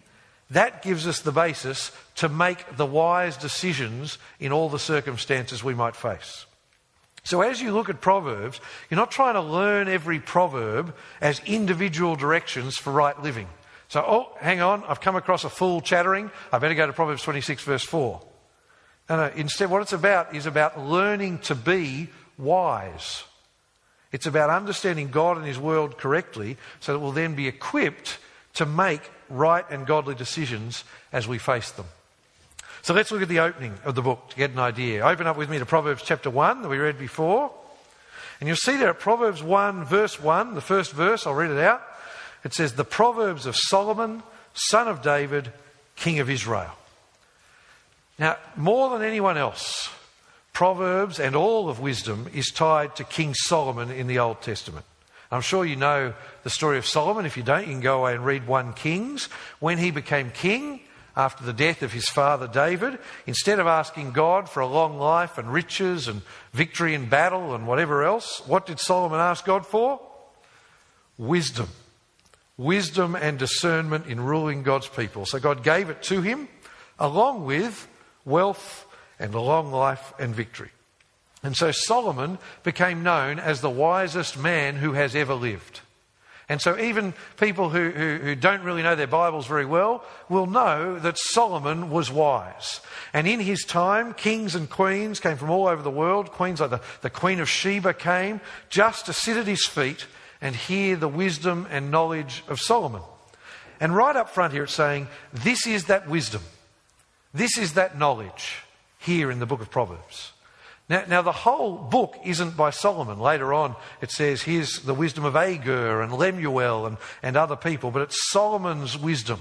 that 0.49 0.81
gives 0.81 1.07
us 1.07 1.21
the 1.21 1.31
basis 1.31 1.91
to 2.15 2.27
make 2.27 2.75
the 2.75 2.85
wise 2.85 3.37
decisions 3.37 4.17
in 4.39 4.51
all 4.51 4.69
the 4.69 4.79
circumstances 4.79 5.63
we 5.63 5.73
might 5.73 5.95
face. 5.95 6.45
So, 7.23 7.41
as 7.41 7.61
you 7.61 7.71
look 7.71 7.89
at 7.89 8.01
Proverbs, 8.01 8.59
you're 8.89 8.97
not 8.97 9.11
trying 9.11 9.35
to 9.35 9.41
learn 9.41 9.87
every 9.87 10.19
proverb 10.19 10.95
as 11.21 11.39
individual 11.45 12.15
directions 12.15 12.77
for 12.77 12.91
right 12.91 13.21
living. 13.21 13.47
So, 13.89 14.03
oh, 14.05 14.37
hang 14.39 14.61
on, 14.61 14.83
I've 14.85 15.01
come 15.01 15.15
across 15.15 15.43
a 15.43 15.49
fool 15.49 15.81
chattering. 15.81 16.31
I 16.51 16.59
better 16.59 16.75
go 16.75 16.87
to 16.87 16.93
Proverbs 16.93 17.23
26, 17.23 17.63
verse 17.63 17.83
4. 17.83 18.21
No, 19.09 19.17
no. 19.17 19.33
Instead, 19.35 19.69
what 19.69 19.81
it's 19.81 19.93
about 19.93 20.33
is 20.33 20.45
about 20.45 20.79
learning 20.79 21.39
to 21.39 21.55
be 21.55 22.09
wise. 22.37 23.23
It's 24.11 24.25
about 24.25 24.49
understanding 24.49 25.09
God 25.09 25.37
and 25.37 25.45
His 25.45 25.59
world 25.59 25.97
correctly 25.97 26.57
so 26.79 26.93
that 26.93 26.99
we'll 26.99 27.11
then 27.11 27.35
be 27.35 27.47
equipped 27.47 28.17
to 28.55 28.65
make 28.65 29.09
right 29.29 29.65
and 29.69 29.87
godly 29.87 30.15
decisions 30.15 30.83
as 31.13 31.27
we 31.27 31.37
face 31.37 31.71
them. 31.71 31.85
So 32.81 32.93
let's 32.93 33.11
look 33.11 33.21
at 33.21 33.29
the 33.29 33.39
opening 33.39 33.75
of 33.85 33.95
the 33.95 34.01
book 34.01 34.29
to 34.29 34.35
get 34.35 34.51
an 34.51 34.59
idea. 34.59 35.05
Open 35.05 35.27
up 35.27 35.37
with 35.37 35.49
me 35.49 35.59
to 35.59 35.65
Proverbs 35.65 36.03
chapter 36.03 36.29
1 36.29 36.63
that 36.63 36.69
we 36.69 36.77
read 36.77 36.97
before. 36.97 37.51
And 38.39 38.47
you'll 38.47 38.57
see 38.57 38.75
there 38.75 38.89
at 38.89 38.99
Proverbs 38.99 39.43
1, 39.43 39.85
verse 39.85 40.19
1, 40.19 40.55
the 40.55 40.61
first 40.61 40.91
verse, 40.93 41.27
I'll 41.27 41.35
read 41.35 41.51
it 41.51 41.59
out. 41.59 41.83
It 42.43 42.55
says, 42.55 42.73
The 42.73 42.83
Proverbs 42.83 43.45
of 43.45 43.55
Solomon, 43.55 44.23
son 44.53 44.87
of 44.87 45.03
David, 45.03 45.53
king 45.95 46.19
of 46.19 46.29
Israel. 46.29 46.71
Now, 48.17 48.37
more 48.55 48.89
than 48.89 49.07
anyone 49.07 49.37
else, 49.37 49.89
Proverbs 50.53 51.19
and 51.19 51.35
all 51.35 51.69
of 51.69 51.79
wisdom 51.79 52.27
is 52.33 52.51
tied 52.51 52.95
to 52.97 53.03
King 53.03 53.33
Solomon 53.33 53.89
in 53.89 54.07
the 54.07 54.19
Old 54.19 54.41
Testament. 54.41 54.85
I'm 55.31 55.41
sure 55.41 55.63
you 55.63 55.77
know 55.77 56.13
the 56.43 56.49
story 56.49 56.77
of 56.77 56.85
Solomon. 56.85 57.25
If 57.25 57.37
you 57.37 57.43
don't, 57.43 57.65
you 57.65 57.73
can 57.73 57.79
go 57.79 57.99
away 57.99 58.13
and 58.13 58.25
read 58.25 58.45
1 58.45 58.73
Kings. 58.73 59.29
When 59.59 59.77
he 59.77 59.89
became 59.89 60.29
king, 60.29 60.81
after 61.15 61.43
the 61.43 61.53
death 61.53 61.81
of 61.81 61.91
his 61.91 62.07
father 62.07 62.47
David, 62.47 62.97
instead 63.25 63.59
of 63.59 63.67
asking 63.67 64.11
God 64.11 64.49
for 64.49 64.61
a 64.61 64.67
long 64.67 64.97
life 64.97 65.37
and 65.37 65.51
riches 65.51 66.07
and 66.07 66.21
victory 66.53 66.93
in 66.93 67.09
battle 67.09 67.53
and 67.53 67.67
whatever 67.67 68.03
else, 68.03 68.41
what 68.45 68.65
did 68.65 68.79
Solomon 68.79 69.19
ask 69.19 69.45
God 69.45 69.65
for? 69.65 69.99
Wisdom. 71.17 71.69
Wisdom 72.57 73.15
and 73.15 73.37
discernment 73.37 74.07
in 74.07 74.21
ruling 74.21 74.63
God's 74.63 74.87
people. 74.87 75.25
So 75.25 75.39
God 75.39 75.63
gave 75.63 75.89
it 75.89 76.03
to 76.03 76.21
him 76.21 76.47
along 76.99 77.45
with 77.45 77.87
wealth 78.23 78.85
and 79.21 79.33
a 79.33 79.39
long 79.39 79.71
life 79.71 80.13
and 80.19 80.35
victory. 80.35 80.71
And 81.43 81.55
so 81.55 81.71
Solomon 81.71 82.39
became 82.63 83.03
known 83.03 83.39
as 83.39 83.61
the 83.61 83.69
wisest 83.69 84.37
man 84.37 84.75
who 84.75 84.93
has 84.93 85.15
ever 85.15 85.33
lived. 85.33 85.81
And 86.49 86.59
so 86.59 86.77
even 86.77 87.13
people 87.37 87.69
who, 87.69 87.91
who, 87.91 88.17
who, 88.17 88.35
don't 88.35 88.63
really 88.63 88.83
know 88.83 88.95
their 88.95 89.07
Bibles 89.07 89.47
very 89.47 89.65
well 89.65 90.03
will 90.27 90.47
know 90.47 90.99
that 90.99 91.17
Solomon 91.17 91.89
was 91.89 92.11
wise. 92.11 92.81
And 93.13 93.27
in 93.27 93.39
his 93.39 93.63
time, 93.63 94.13
kings 94.13 94.53
and 94.53 94.69
queens 94.69 95.21
came 95.21 95.37
from 95.37 95.49
all 95.49 95.67
over 95.67 95.81
the 95.81 95.89
world. 95.89 96.31
Queens 96.31 96.59
like 96.59 96.71
the, 96.71 96.81
the 97.01 97.09
Queen 97.09 97.39
of 97.39 97.47
Sheba 97.47 97.93
came 97.93 98.41
just 98.69 99.05
to 99.05 99.13
sit 99.13 99.37
at 99.37 99.47
his 99.47 99.65
feet 99.65 100.07
and 100.41 100.55
hear 100.55 100.97
the 100.97 101.07
wisdom 101.07 101.67
and 101.71 101.89
knowledge 101.89 102.43
of 102.49 102.59
Solomon. 102.59 103.03
And 103.79 103.95
right 103.95 104.15
up 104.15 104.29
front 104.29 104.51
here 104.51 104.63
it's 104.63 104.73
saying, 104.73 105.07
this 105.31 105.65
is 105.65 105.85
that 105.85 106.09
wisdom. 106.09 106.41
This 107.33 107.57
is 107.57 107.75
that 107.75 107.97
knowledge 107.97 108.57
here 109.01 109.31
in 109.31 109.39
the 109.39 109.45
book 109.45 109.61
of 109.61 109.69
Proverbs. 109.69 110.31
Now, 110.89 111.03
now, 111.07 111.21
the 111.21 111.31
whole 111.31 111.77
book 111.77 112.17
isn't 112.25 112.57
by 112.57 112.69
Solomon. 112.69 113.17
Later 113.17 113.53
on, 113.53 113.75
it 114.01 114.11
says, 114.11 114.41
here's 114.41 114.79
the 114.79 114.93
wisdom 114.93 115.23
of 115.23 115.35
Agur 115.35 116.01
and 116.01 116.11
Lemuel 116.11 116.85
and, 116.85 116.97
and 117.23 117.37
other 117.37 117.55
people, 117.55 117.91
but 117.91 118.01
it's 118.01 118.29
Solomon's 118.29 118.97
wisdom 118.97 119.39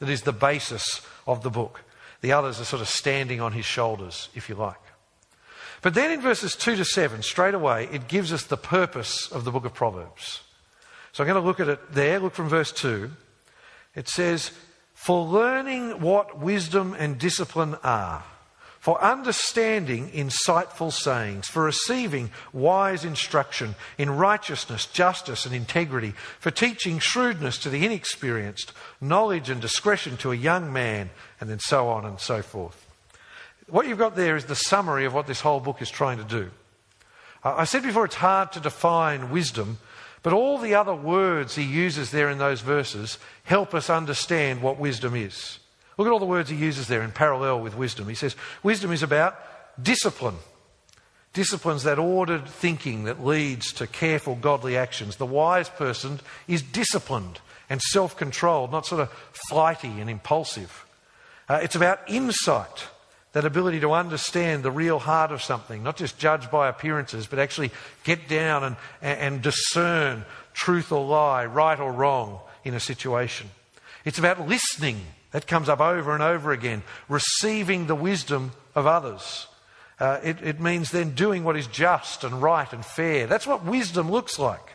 that 0.00 0.08
is 0.08 0.22
the 0.22 0.32
basis 0.32 1.00
of 1.26 1.42
the 1.42 1.50
book. 1.50 1.84
The 2.20 2.32
others 2.32 2.60
are 2.60 2.64
sort 2.64 2.82
of 2.82 2.88
standing 2.88 3.40
on 3.40 3.52
his 3.52 3.64
shoulders, 3.64 4.28
if 4.34 4.48
you 4.48 4.56
like. 4.56 4.80
But 5.82 5.94
then 5.94 6.10
in 6.10 6.20
verses 6.20 6.56
2 6.56 6.74
to 6.76 6.84
7, 6.84 7.22
straight 7.22 7.54
away, 7.54 7.88
it 7.92 8.08
gives 8.08 8.32
us 8.32 8.42
the 8.42 8.56
purpose 8.56 9.30
of 9.30 9.44
the 9.44 9.52
book 9.52 9.64
of 9.64 9.74
Proverbs. 9.74 10.40
So 11.12 11.22
I'm 11.22 11.28
going 11.28 11.40
to 11.40 11.46
look 11.46 11.60
at 11.60 11.68
it 11.68 11.92
there. 11.92 12.18
Look 12.18 12.34
from 12.34 12.48
verse 12.48 12.72
2. 12.72 13.10
It 13.94 14.08
says, 14.08 14.50
For 14.94 15.24
learning 15.24 16.00
what 16.00 16.40
wisdom 16.40 16.96
and 16.98 17.18
discipline 17.18 17.76
are 17.84 18.24
for 18.88 19.04
understanding 19.04 20.08
insightful 20.12 20.90
sayings, 20.90 21.46
for 21.46 21.62
receiving 21.62 22.30
wise 22.54 23.04
instruction 23.04 23.74
in 23.98 24.08
righteousness, 24.08 24.86
justice, 24.86 25.44
and 25.44 25.54
integrity, 25.54 26.14
for 26.40 26.50
teaching 26.50 26.98
shrewdness 26.98 27.58
to 27.58 27.68
the 27.68 27.84
inexperienced, 27.84 28.72
knowledge 28.98 29.50
and 29.50 29.60
discretion 29.60 30.16
to 30.16 30.32
a 30.32 30.34
young 30.34 30.72
man, 30.72 31.10
and 31.38 31.50
then 31.50 31.58
so 31.58 31.88
on 31.88 32.06
and 32.06 32.18
so 32.18 32.40
forth. 32.40 32.88
What 33.68 33.86
you've 33.86 33.98
got 33.98 34.16
there 34.16 34.36
is 34.36 34.46
the 34.46 34.54
summary 34.54 35.04
of 35.04 35.12
what 35.12 35.26
this 35.26 35.42
whole 35.42 35.60
book 35.60 35.82
is 35.82 35.90
trying 35.90 36.16
to 36.16 36.24
do. 36.24 36.50
I 37.44 37.64
said 37.64 37.82
before 37.82 38.06
it's 38.06 38.14
hard 38.14 38.52
to 38.52 38.60
define 38.60 39.28
wisdom, 39.28 39.80
but 40.22 40.32
all 40.32 40.56
the 40.56 40.76
other 40.76 40.94
words 40.94 41.56
he 41.56 41.62
uses 41.62 42.10
there 42.10 42.30
in 42.30 42.38
those 42.38 42.62
verses 42.62 43.18
help 43.44 43.74
us 43.74 43.90
understand 43.90 44.62
what 44.62 44.78
wisdom 44.78 45.14
is. 45.14 45.58
Look 45.98 46.06
at 46.06 46.12
all 46.12 46.20
the 46.20 46.26
words 46.26 46.48
he 46.48 46.56
uses 46.56 46.86
there 46.86 47.02
in 47.02 47.10
parallel 47.10 47.60
with 47.60 47.76
wisdom. 47.76 48.08
He 48.08 48.14
says, 48.14 48.36
Wisdom 48.62 48.92
is 48.92 49.02
about 49.02 49.36
discipline. 49.82 50.36
Discipline's 51.32 51.82
that 51.82 51.98
ordered 51.98 52.48
thinking 52.48 53.04
that 53.04 53.24
leads 53.24 53.72
to 53.74 53.86
careful, 53.86 54.36
godly 54.36 54.76
actions. 54.76 55.16
The 55.16 55.26
wise 55.26 55.68
person 55.68 56.20
is 56.46 56.62
disciplined 56.62 57.40
and 57.68 57.82
self 57.82 58.16
controlled, 58.16 58.70
not 58.70 58.86
sort 58.86 59.02
of 59.02 59.10
flighty 59.48 60.00
and 60.00 60.08
impulsive. 60.08 60.86
Uh, 61.48 61.60
it's 61.62 61.74
about 61.74 62.00
insight, 62.08 62.88
that 63.32 63.44
ability 63.44 63.80
to 63.80 63.92
understand 63.92 64.62
the 64.62 64.70
real 64.70 64.98
heart 64.98 65.32
of 65.32 65.42
something, 65.42 65.82
not 65.82 65.96
just 65.96 66.18
judge 66.18 66.50
by 66.50 66.68
appearances, 66.68 67.26
but 67.26 67.38
actually 67.38 67.70
get 68.04 68.28
down 68.28 68.64
and, 68.64 68.76
and 69.02 69.42
discern 69.42 70.24
truth 70.54 70.92
or 70.92 71.04
lie, 71.04 71.44
right 71.44 71.78
or 71.78 71.92
wrong 71.92 72.40
in 72.64 72.74
a 72.74 72.80
situation. 72.80 73.50
It's 74.04 74.18
about 74.18 74.48
listening 74.48 75.00
that 75.32 75.46
comes 75.46 75.68
up 75.68 75.80
over 75.80 76.14
and 76.14 76.22
over 76.22 76.52
again. 76.52 76.82
Receiving 77.08 77.86
the 77.86 77.94
wisdom 77.94 78.52
of 78.74 78.86
others. 78.86 79.46
Uh, 80.00 80.20
it, 80.22 80.40
it 80.42 80.60
means 80.60 80.90
then 80.90 81.14
doing 81.14 81.44
what 81.44 81.56
is 81.56 81.66
just 81.66 82.24
and 82.24 82.40
right 82.40 82.72
and 82.72 82.84
fair. 82.84 83.26
That's 83.26 83.46
what 83.46 83.64
wisdom 83.64 84.10
looks 84.10 84.38
like. 84.38 84.74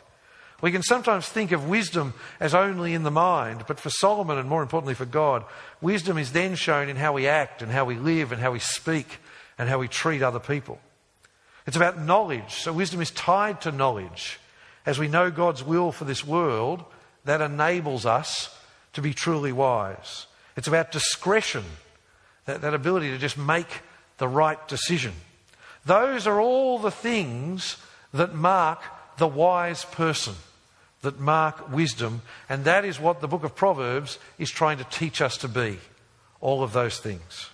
We 0.62 0.71
can 0.71 0.83
sometimes 0.83 1.27
think 1.27 1.51
of 1.51 1.67
wisdom 1.67 2.13
as 2.39 2.55
only 2.55 2.93
in 2.93 3.03
the 3.03 3.12
mind, 3.12 3.65
but 3.67 3.79
for 3.79 3.89
Solomon 3.89 4.38
and 4.38 4.47
more 4.47 4.62
importantly 4.62 4.93
for 4.93 5.05
God, 5.05 5.43
wisdom 5.81 6.17
is 6.17 6.31
then 6.31 6.55
shown 6.55 6.88
in 6.88 6.95
how 6.95 7.12
we 7.12 7.27
act 7.27 7.62
and 7.62 7.71
how 7.71 7.83
we 7.83 7.95
live 7.95 8.31
and 8.31 8.41
how 8.41 8.51
we 8.51 8.59
speak 8.59 9.19
and 9.57 9.67
how 9.67 9.79
we 9.79 9.89
treat 9.89 10.21
other 10.21 10.39
people. 10.39 10.79
It's 11.65 11.75
about 11.75 11.99
knowledge. 11.99 12.53
So 12.55 12.71
wisdom 12.71 13.01
is 13.01 13.12
tied 13.12 13.62
to 13.62 13.71
knowledge. 13.71 14.39
As 14.86 14.99
we 14.99 15.07
know 15.07 15.31
God's 15.31 15.63
will 15.63 15.91
for 15.91 16.05
this 16.05 16.25
world, 16.25 16.83
that 17.25 17.41
enables 17.41 18.05
us 18.05 18.57
to 18.93 19.01
be 19.01 19.13
truly 19.13 19.51
wise. 19.51 20.27
It's 20.56 20.67
about 20.67 20.91
discretion, 20.91 21.63
that, 22.45 22.62
that 22.62 22.73
ability 22.73 23.10
to 23.10 23.17
just 23.17 23.38
make 23.38 23.82
the 24.17 24.27
right 24.27 24.65
decision. 24.67 25.13
Those 25.86 26.27
are 26.27 26.39
all 26.39 26.79
the 26.79 26.91
things 26.91 27.77
that 28.13 28.34
mark 28.34 28.82
the 29.17 29.27
wise 29.27 29.86
person, 29.86 30.36
that 31.01 31.19
mark 31.19 31.71
wisdom, 31.71 32.21
and 32.49 32.63
that 32.65 32.86
is 32.86 32.99
what 32.99 33.21
the 33.21 33.27
book 33.27 33.43
of 33.43 33.56
Proverbs 33.56 34.17
is 34.38 34.49
trying 34.49 34.77
to 34.77 34.84
teach 34.86 35.21
us 35.21 35.38
to 35.38 35.47
be. 35.47 35.79
All 36.39 36.62
of 36.62 36.73
those 36.73 36.99
things. 36.99 37.49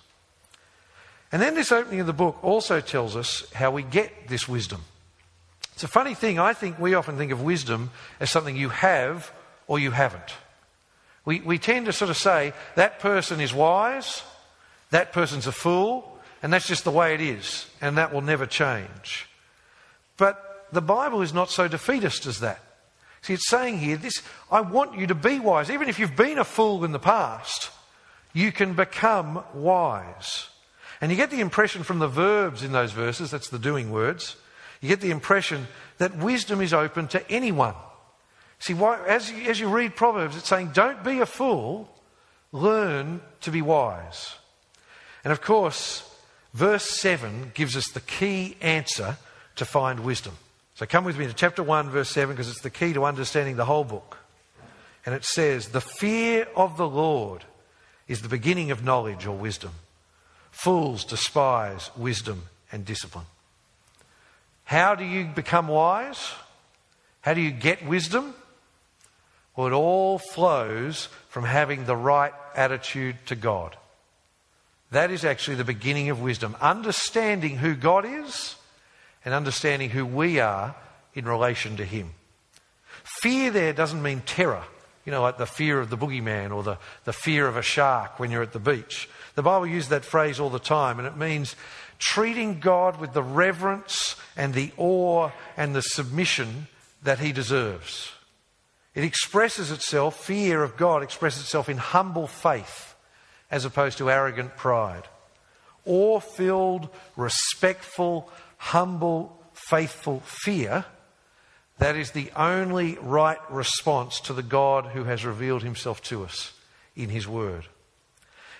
And 1.32 1.40
then 1.40 1.54
this 1.54 1.70
opening 1.70 2.00
of 2.00 2.08
the 2.08 2.12
book 2.12 2.42
also 2.42 2.80
tells 2.80 3.14
us 3.14 3.48
how 3.52 3.70
we 3.70 3.82
get 3.82 4.28
this 4.28 4.48
wisdom. 4.48 4.82
It's 5.74 5.84
a 5.84 5.88
funny 5.88 6.14
thing. 6.14 6.38
I 6.38 6.54
think 6.54 6.78
we 6.78 6.94
often 6.94 7.16
think 7.16 7.30
of 7.30 7.40
wisdom 7.40 7.90
as 8.18 8.30
something 8.30 8.56
you 8.56 8.70
have 8.70 9.32
or 9.68 9.78
you 9.78 9.92
haven't. 9.92 10.34
We, 11.24 11.40
we 11.40 11.58
tend 11.58 11.86
to 11.86 11.92
sort 11.92 12.10
of 12.10 12.16
say 12.16 12.52
that 12.76 12.98
person 12.98 13.40
is 13.40 13.52
wise, 13.52 14.22
that 14.90 15.12
person's 15.12 15.46
a 15.46 15.52
fool, 15.52 16.18
and 16.42 16.52
that's 16.52 16.66
just 16.66 16.84
the 16.84 16.90
way 16.90 17.14
it 17.14 17.20
is, 17.20 17.66
and 17.80 17.98
that 17.98 18.12
will 18.12 18.22
never 18.22 18.46
change. 18.46 19.28
But 20.16 20.68
the 20.72 20.80
Bible 20.80 21.22
is 21.22 21.34
not 21.34 21.50
so 21.50 21.68
defeatist 21.68 22.26
as 22.26 22.40
that. 22.40 22.60
See, 23.22 23.34
it's 23.34 23.48
saying 23.48 23.78
here, 23.78 23.96
this, 23.96 24.22
I 24.50 24.62
want 24.62 24.98
you 24.98 25.06
to 25.08 25.14
be 25.14 25.38
wise. 25.38 25.70
Even 25.70 25.88
if 25.88 25.98
you've 25.98 26.16
been 26.16 26.38
a 26.38 26.44
fool 26.44 26.84
in 26.84 26.92
the 26.92 26.98
past, 26.98 27.70
you 28.32 28.50
can 28.50 28.74
become 28.74 29.44
wise. 29.52 30.48
And 31.00 31.10
you 31.10 31.16
get 31.16 31.30
the 31.30 31.40
impression 31.40 31.82
from 31.82 31.98
the 31.98 32.08
verbs 32.08 32.62
in 32.62 32.72
those 32.72 32.92
verses, 32.92 33.30
that's 33.30 33.48
the 33.48 33.58
doing 33.58 33.90
words, 33.90 34.36
you 34.80 34.88
get 34.88 35.00
the 35.00 35.10
impression 35.10 35.66
that 35.98 36.16
wisdom 36.16 36.60
is 36.62 36.72
open 36.72 37.08
to 37.08 37.30
anyone. 37.30 37.74
See, 38.60 38.74
why, 38.74 39.02
as, 39.06 39.30
you, 39.30 39.50
as 39.50 39.58
you 39.58 39.68
read 39.68 39.96
Proverbs, 39.96 40.36
it's 40.36 40.48
saying, 40.48 40.70
don't 40.74 41.02
be 41.02 41.20
a 41.20 41.26
fool, 41.26 41.90
learn 42.52 43.22
to 43.40 43.50
be 43.50 43.62
wise. 43.62 44.34
And 45.24 45.32
of 45.32 45.40
course, 45.40 46.08
verse 46.52 46.84
7 46.84 47.52
gives 47.54 47.74
us 47.74 47.88
the 47.88 48.00
key 48.00 48.56
answer 48.60 49.16
to 49.56 49.64
find 49.64 50.00
wisdom. 50.00 50.36
So 50.74 50.86
come 50.86 51.04
with 51.04 51.18
me 51.18 51.26
to 51.26 51.32
chapter 51.32 51.62
1, 51.62 51.88
verse 51.88 52.10
7, 52.10 52.34
because 52.34 52.50
it's 52.50 52.60
the 52.60 52.70
key 52.70 52.92
to 52.92 53.04
understanding 53.04 53.56
the 53.56 53.64
whole 53.64 53.84
book. 53.84 54.18
And 55.06 55.14
it 55.14 55.24
says, 55.24 55.68
The 55.68 55.80
fear 55.80 56.46
of 56.54 56.76
the 56.76 56.88
Lord 56.88 57.44
is 58.08 58.20
the 58.20 58.28
beginning 58.28 58.70
of 58.70 58.84
knowledge 58.84 59.26
or 59.26 59.36
wisdom. 59.36 59.72
Fools 60.50 61.04
despise 61.04 61.90
wisdom 61.96 62.44
and 62.70 62.84
discipline. 62.84 63.26
How 64.64 64.94
do 64.94 65.04
you 65.04 65.24
become 65.24 65.68
wise? 65.68 66.32
How 67.22 67.34
do 67.34 67.40
you 67.40 67.50
get 67.50 67.86
wisdom? 67.86 68.34
Well, 69.56 69.66
it 69.66 69.72
all 69.72 70.18
flows 70.18 71.08
from 71.28 71.44
having 71.44 71.84
the 71.84 71.96
right 71.96 72.32
attitude 72.54 73.16
to 73.26 73.34
God. 73.34 73.76
That 74.90 75.10
is 75.10 75.24
actually 75.24 75.56
the 75.56 75.64
beginning 75.64 76.10
of 76.10 76.20
wisdom. 76.20 76.56
Understanding 76.60 77.56
who 77.56 77.74
God 77.74 78.04
is 78.04 78.56
and 79.24 79.34
understanding 79.34 79.90
who 79.90 80.04
we 80.04 80.40
are 80.40 80.74
in 81.14 81.24
relation 81.26 81.76
to 81.76 81.84
Him. 81.84 82.10
Fear 83.20 83.50
there 83.50 83.72
doesn't 83.72 84.02
mean 84.02 84.22
terror, 84.24 84.64
you 85.04 85.12
know, 85.12 85.22
like 85.22 85.38
the 85.38 85.46
fear 85.46 85.80
of 85.80 85.90
the 85.90 85.98
boogeyman 85.98 86.52
or 86.52 86.62
the, 86.62 86.78
the 87.04 87.12
fear 87.12 87.46
of 87.46 87.56
a 87.56 87.62
shark 87.62 88.18
when 88.18 88.30
you're 88.30 88.42
at 88.42 88.52
the 88.52 88.58
beach. 88.58 89.08
The 89.34 89.42
Bible 89.42 89.66
uses 89.66 89.90
that 89.90 90.04
phrase 90.04 90.40
all 90.40 90.50
the 90.50 90.58
time, 90.58 90.98
and 90.98 91.06
it 91.06 91.16
means 91.16 91.54
treating 91.98 92.60
God 92.60 92.98
with 92.98 93.12
the 93.12 93.22
reverence 93.22 94.16
and 94.36 94.54
the 94.54 94.72
awe 94.76 95.30
and 95.56 95.74
the 95.74 95.82
submission 95.82 96.66
that 97.02 97.18
He 97.18 97.32
deserves. 97.32 98.12
It 99.00 99.04
expresses 99.04 99.70
itself, 99.70 100.26
fear 100.26 100.62
of 100.62 100.76
God 100.76 101.02
expresses 101.02 101.44
itself 101.44 101.70
in 101.70 101.78
humble 101.78 102.26
faith 102.26 102.94
as 103.50 103.64
opposed 103.64 103.96
to 103.96 104.10
arrogant 104.10 104.58
pride. 104.58 105.04
Awe 105.86 106.20
filled, 106.20 106.90
respectful, 107.16 108.30
humble, 108.58 109.42
faithful 109.54 110.20
fear. 110.20 110.84
That 111.78 111.96
is 111.96 112.10
the 112.10 112.30
only 112.36 112.98
right 113.00 113.38
response 113.50 114.20
to 114.20 114.34
the 114.34 114.42
God 114.42 114.88
who 114.88 115.04
has 115.04 115.24
revealed 115.24 115.62
himself 115.62 116.02
to 116.02 116.22
us 116.22 116.52
in 116.94 117.08
his 117.08 117.26
word. 117.26 117.64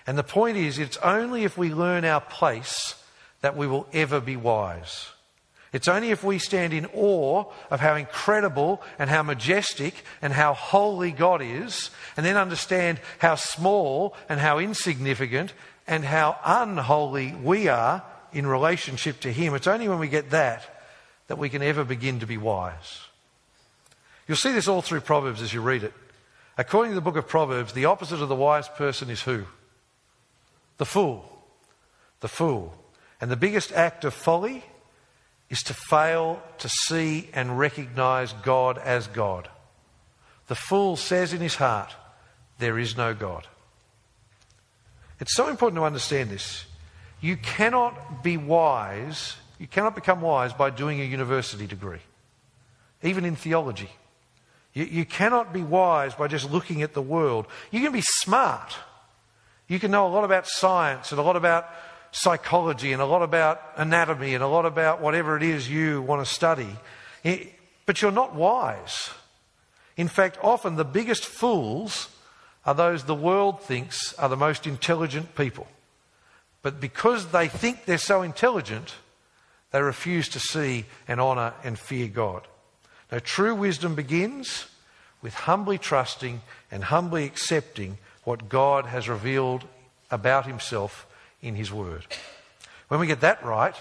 And 0.07 0.17
the 0.17 0.23
point 0.23 0.57
is, 0.57 0.79
it's 0.79 0.97
only 1.03 1.43
if 1.43 1.55
we 1.55 1.71
learn 1.71 2.03
our 2.03 2.19
place 2.19 2.95
that 3.41 3.55
we 3.55 3.67
will 3.67 3.85
ever 3.93 4.19
be 4.19 4.37
wise. 4.37 5.11
It's 5.73 5.87
only 5.87 6.09
if 6.09 6.23
we 6.23 6.37
stand 6.37 6.73
in 6.73 6.85
awe 6.93 7.45
of 7.69 7.79
how 7.79 7.95
incredible 7.95 8.81
and 8.99 9.09
how 9.09 9.23
majestic 9.23 9.93
and 10.21 10.33
how 10.33 10.53
holy 10.53 11.11
God 11.11 11.41
is, 11.41 11.91
and 12.17 12.25
then 12.25 12.35
understand 12.35 12.99
how 13.19 13.35
small 13.35 14.15
and 14.27 14.39
how 14.39 14.59
insignificant 14.59 15.53
and 15.87 16.03
how 16.03 16.37
unholy 16.43 17.33
we 17.33 17.69
are 17.69 18.03
in 18.33 18.45
relationship 18.45 19.21
to 19.21 19.31
Him. 19.31 19.55
It's 19.55 19.67
only 19.67 19.87
when 19.87 19.99
we 19.99 20.09
get 20.09 20.31
that 20.31 20.83
that 21.27 21.37
we 21.37 21.49
can 21.49 21.61
ever 21.61 21.85
begin 21.85 22.19
to 22.19 22.27
be 22.27 22.37
wise. 22.37 22.99
You'll 24.27 24.35
see 24.35 24.51
this 24.51 24.67
all 24.67 24.81
through 24.81 25.01
Proverbs 25.01 25.41
as 25.41 25.53
you 25.53 25.61
read 25.61 25.83
it. 25.83 25.93
According 26.57 26.91
to 26.91 26.95
the 26.95 27.01
book 27.01 27.15
of 27.15 27.27
Proverbs, 27.27 27.71
the 27.71 27.85
opposite 27.85 28.21
of 28.21 28.27
the 28.27 28.35
wise 28.35 28.67
person 28.67 29.09
is 29.09 29.21
who? 29.21 29.45
The 30.77 30.85
fool. 30.85 31.25
The 32.19 32.27
fool. 32.27 32.73
And 33.21 33.31
the 33.31 33.37
biggest 33.37 33.71
act 33.71 34.03
of 34.03 34.13
folly 34.13 34.65
is 35.51 35.61
to 35.63 35.73
fail 35.73 36.41
to 36.59 36.69
see 36.69 37.29
and 37.33 37.59
recognize 37.59 38.31
God 38.41 38.77
as 38.77 39.07
God. 39.07 39.49
The 40.47 40.55
fool 40.55 40.95
says 40.95 41.33
in 41.33 41.41
his 41.41 41.55
heart, 41.55 41.93
There 42.57 42.79
is 42.79 42.95
no 42.97 43.13
God. 43.13 43.45
It's 45.19 45.35
so 45.35 45.49
important 45.49 45.79
to 45.79 45.83
understand 45.83 46.29
this. 46.29 46.65
You 47.19 47.37
cannot 47.37 48.23
be 48.23 48.37
wise, 48.37 49.35
you 49.59 49.67
cannot 49.67 49.93
become 49.93 50.21
wise 50.21 50.53
by 50.53 50.71
doing 50.71 51.01
a 51.01 51.03
university 51.03 51.67
degree, 51.67 51.99
even 53.03 53.25
in 53.25 53.35
theology. 53.35 53.89
You, 54.73 54.85
you 54.85 55.05
cannot 55.05 55.51
be 55.51 55.63
wise 55.63 56.15
by 56.15 56.27
just 56.27 56.49
looking 56.49 56.81
at 56.81 56.93
the 56.93 57.01
world. 57.01 57.45
You 57.71 57.81
can 57.81 57.91
be 57.91 58.01
smart. 58.01 58.73
You 59.67 59.79
can 59.79 59.91
know 59.91 60.07
a 60.07 60.09
lot 60.09 60.23
about 60.23 60.47
science 60.47 61.11
and 61.11 61.19
a 61.19 61.23
lot 61.23 61.35
about 61.35 61.69
psychology 62.11 62.91
and 62.93 63.01
a 63.01 63.05
lot 63.05 63.21
about 63.21 63.61
anatomy 63.77 64.33
and 64.35 64.43
a 64.43 64.47
lot 64.47 64.65
about 64.65 65.01
whatever 65.01 65.37
it 65.37 65.43
is 65.43 65.69
you 65.69 66.01
want 66.01 66.25
to 66.25 66.33
study. 66.33 66.69
But 67.85 68.01
you're 68.01 68.11
not 68.11 68.35
wise. 68.35 69.09
In 69.97 70.07
fact, 70.07 70.37
often 70.41 70.75
the 70.75 70.85
biggest 70.85 71.25
fools 71.25 72.09
are 72.65 72.75
those 72.75 73.05
the 73.05 73.15
world 73.15 73.61
thinks 73.61 74.13
are 74.15 74.29
the 74.29 74.37
most 74.37 74.67
intelligent 74.67 75.35
people. 75.35 75.67
But 76.61 76.79
because 76.79 77.27
they 77.27 77.47
think 77.47 77.85
they're 77.85 77.97
so 77.97 78.21
intelligent, 78.21 78.95
they 79.71 79.81
refuse 79.81 80.29
to 80.29 80.39
see 80.39 80.85
and 81.07 81.19
honour 81.19 81.53
and 81.63 81.79
fear 81.79 82.07
God. 82.07 82.47
Now, 83.11 83.19
true 83.23 83.55
wisdom 83.55 83.95
begins 83.95 84.67
with 85.21 85.33
humbly 85.33 85.77
trusting 85.77 86.41
and 86.69 86.83
humbly 86.85 87.25
accepting 87.25 87.97
what 88.23 88.49
God 88.49 88.85
has 88.85 89.09
revealed 89.09 89.65
about 90.09 90.45
Himself 90.45 91.07
in 91.41 91.55
His 91.55 91.71
Word. 91.71 92.05
When 92.87 92.99
we 92.99 93.07
get 93.07 93.21
that 93.21 93.43
right, 93.43 93.75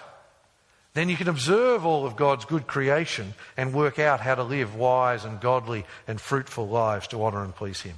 then 0.95 1.09
you 1.09 1.17
can 1.17 1.29
observe 1.29 1.87
all 1.87 2.07
of 2.07 2.17
God's 2.17 2.45
good 2.45 2.67
creation 2.67 3.35
and 3.57 3.73
work 3.73 3.99
out 3.99 4.21
how 4.21 4.35
to 4.35 4.43
live 4.43 4.75
wise 4.75 5.25
and 5.25 5.41
godly 5.41 5.85
and 6.09 6.21
fruitful 6.21 6.69
lives 6.69 7.07
to 7.09 7.23
honour 7.23 7.45
and 7.45 7.55
please 7.55 7.81
Him. 7.81 7.97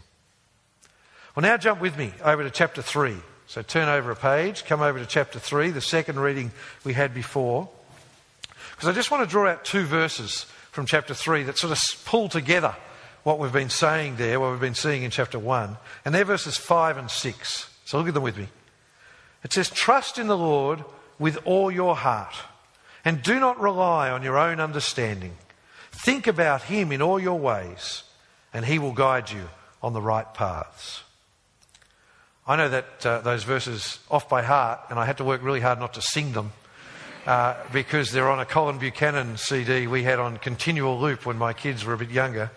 Well, 1.35 1.42
now 1.42 1.57
jump 1.57 1.81
with 1.81 1.96
me 1.96 2.12
over 2.22 2.42
to 2.42 2.51
chapter 2.51 2.83
3. 2.83 3.16
So 3.46 3.62
turn 3.62 3.88
over 3.88 4.11
a 4.11 4.16
page, 4.16 4.64
come 4.64 4.83
over 4.83 4.98
to 4.98 5.07
chapter 5.07 5.38
3, 5.38 5.70
the 5.70 5.81
second 5.81 6.18
reading 6.18 6.53
we 6.85 6.92
had 6.92 7.14
before. 7.14 7.68
Because 8.70 8.88
I 8.88 8.92
just 8.92 9.11
want 9.11 9.25
to 9.25 9.31
draw 9.31 9.48
out 9.48 9.64
two 9.64 9.85
verses 9.85 10.46
from 10.70 10.87
chapter 10.87 11.14
3 11.14 11.44
that 11.44 11.59
sort 11.59 11.72
of 11.72 12.05
pull 12.05 12.29
together 12.29 12.75
what 13.22 13.38
we've 13.38 13.53
been 13.53 13.70
saying 13.70 14.16
there, 14.16 14.40
what 14.40 14.51
we've 14.51 14.61
been 14.61 14.75
seeing 14.75 15.03
in 15.03 15.11
chapter 15.11 15.38
1. 15.38 15.77
And 16.05 16.14
they're 16.14 16.25
verses 16.25 16.57
5 16.57 16.96
and 16.98 17.11
6. 17.11 17.70
So 17.85 17.98
look 17.98 18.09
at 18.09 18.14
them 18.14 18.22
with 18.22 18.37
me. 18.37 18.48
It 19.45 19.53
says, 19.53 19.71
Trust 19.71 20.19
in 20.19 20.27
the 20.27 20.37
Lord 20.37 20.85
with 21.19 21.39
all 21.45 21.71
your 21.71 21.97
heart, 21.97 22.35
and 23.05 23.23
do 23.23 23.39
not 23.41 23.61
rely 23.61 24.11
on 24.11 24.23
your 24.23 24.39
own 24.39 24.61
understanding. 24.61 25.37
Think 25.91 26.27
about 26.27 26.63
Him 26.63 26.93
in 26.93 27.03
all 27.03 27.21
your 27.21 27.39
ways, 27.39 28.05
and 28.53 28.65
He 28.65 28.79
will 28.79 28.93
guide 28.93 29.31
you 29.31 29.49
on 29.83 29.93
the 29.93 30.03
right 30.03 30.33
paths. 30.35 31.03
I 32.47 32.57
know 32.57 32.69
that 32.69 33.07
uh, 33.07 33.21
those 33.21 33.45
verses 33.45 34.01
off 34.11 34.29
by 34.29 34.43
heart, 34.43 34.81
and 34.91 34.99
I 34.99 35.07
had 35.07 35.19
to 35.19 35.25
work 35.25 35.43
really 35.43 35.61
hard 35.61 35.79
not 35.79 35.95
to 35.95 36.03
sing 36.03 36.33
them 36.33 36.53
uh, 37.27 37.55
because 37.73 38.11
they're 38.11 38.31
on 38.31 38.41
a 38.41 38.45
Colin 38.45 38.79
Buchanan 38.79 39.37
CD 39.37 39.87
we 39.87 40.03
had 40.03 40.19
on 40.19 40.39
continual 40.39 40.99
loop 40.99 41.25
when 41.25 41.39
my 41.39 41.53
kids 41.53 41.85
were 41.85 41.93
a 41.93 41.99
bit 41.99 42.11
younger. 42.11 42.51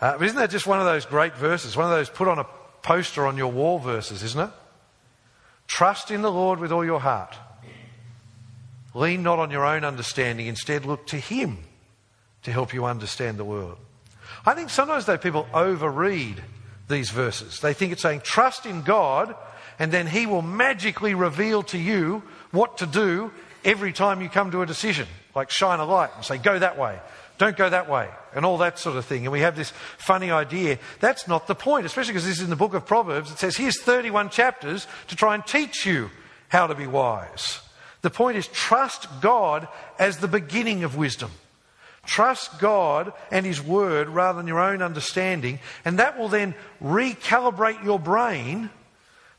Uh, 0.00 0.18
but 0.18 0.26
isn't 0.26 0.36
that 0.36 0.50
just 0.50 0.66
one 0.66 0.78
of 0.78 0.84
those 0.84 1.06
great 1.06 1.34
verses? 1.36 1.76
One 1.76 1.86
of 1.86 1.92
those 1.92 2.10
put 2.10 2.28
on 2.28 2.38
a 2.38 2.46
poster 2.82 3.26
on 3.26 3.38
your 3.38 3.50
wall 3.50 3.78
verses, 3.78 4.22
isn't 4.22 4.48
it? 4.48 4.50
Trust 5.66 6.10
in 6.10 6.22
the 6.22 6.30
Lord 6.30 6.60
with 6.60 6.72
all 6.72 6.84
your 6.84 7.00
heart. 7.00 7.36
Lean 8.94 9.22
not 9.22 9.38
on 9.38 9.50
your 9.50 9.66
own 9.66 9.84
understanding, 9.84 10.46
instead, 10.46 10.86
look 10.86 11.06
to 11.08 11.16
Him 11.16 11.58
to 12.44 12.52
help 12.52 12.72
you 12.72 12.84
understand 12.84 13.38
the 13.38 13.44
world. 13.44 13.78
I 14.46 14.54
think 14.54 14.70
sometimes, 14.70 15.06
though, 15.06 15.18
people 15.18 15.48
overread 15.52 16.36
these 16.88 17.10
verses. 17.10 17.60
They 17.60 17.74
think 17.74 17.92
it's 17.92 18.02
saying, 18.02 18.20
trust 18.20 18.66
in 18.66 18.82
God, 18.82 19.34
and 19.78 19.90
then 19.90 20.06
He 20.06 20.26
will 20.26 20.42
magically 20.42 21.14
reveal 21.14 21.62
to 21.64 21.78
you 21.78 22.22
what 22.52 22.78
to 22.78 22.86
do 22.86 23.32
every 23.64 23.92
time 23.92 24.20
you 24.20 24.28
come 24.28 24.50
to 24.52 24.62
a 24.62 24.66
decision. 24.66 25.08
Like 25.34 25.50
shine 25.50 25.80
a 25.80 25.84
light 25.84 26.10
and 26.14 26.24
say, 26.24 26.38
go 26.38 26.58
that 26.58 26.78
way, 26.78 26.98
don't 27.38 27.56
go 27.56 27.68
that 27.68 27.88
way, 27.88 28.08
and 28.34 28.46
all 28.46 28.58
that 28.58 28.78
sort 28.78 28.96
of 28.96 29.04
thing. 29.04 29.24
And 29.24 29.32
we 29.32 29.40
have 29.40 29.56
this 29.56 29.72
funny 29.98 30.30
idea. 30.30 30.78
That's 31.00 31.26
not 31.26 31.46
the 31.46 31.54
point, 31.54 31.86
especially 31.86 32.12
because 32.12 32.26
this 32.26 32.38
is 32.38 32.44
in 32.44 32.50
the 32.50 32.56
book 32.56 32.74
of 32.74 32.86
Proverbs. 32.86 33.32
It 33.32 33.38
says, 33.38 33.56
here's 33.56 33.80
31 33.80 34.30
chapters 34.30 34.86
to 35.08 35.16
try 35.16 35.34
and 35.34 35.44
teach 35.44 35.84
you 35.84 36.10
how 36.48 36.68
to 36.68 36.74
be 36.74 36.86
wise. 36.86 37.60
The 38.02 38.10
point 38.10 38.36
is, 38.36 38.46
trust 38.48 39.08
God 39.20 39.66
as 39.98 40.18
the 40.18 40.28
beginning 40.28 40.84
of 40.84 40.96
wisdom. 40.96 41.30
Trust 42.06 42.60
God 42.60 43.12
and 43.32 43.46
His 43.46 43.62
Word 43.62 44.08
rather 44.08 44.36
than 44.36 44.46
your 44.46 44.60
own 44.60 44.82
understanding, 44.82 45.58
and 45.84 45.98
that 45.98 46.18
will 46.18 46.28
then 46.28 46.54
recalibrate 46.82 47.82
your 47.82 47.98
brain. 47.98 48.70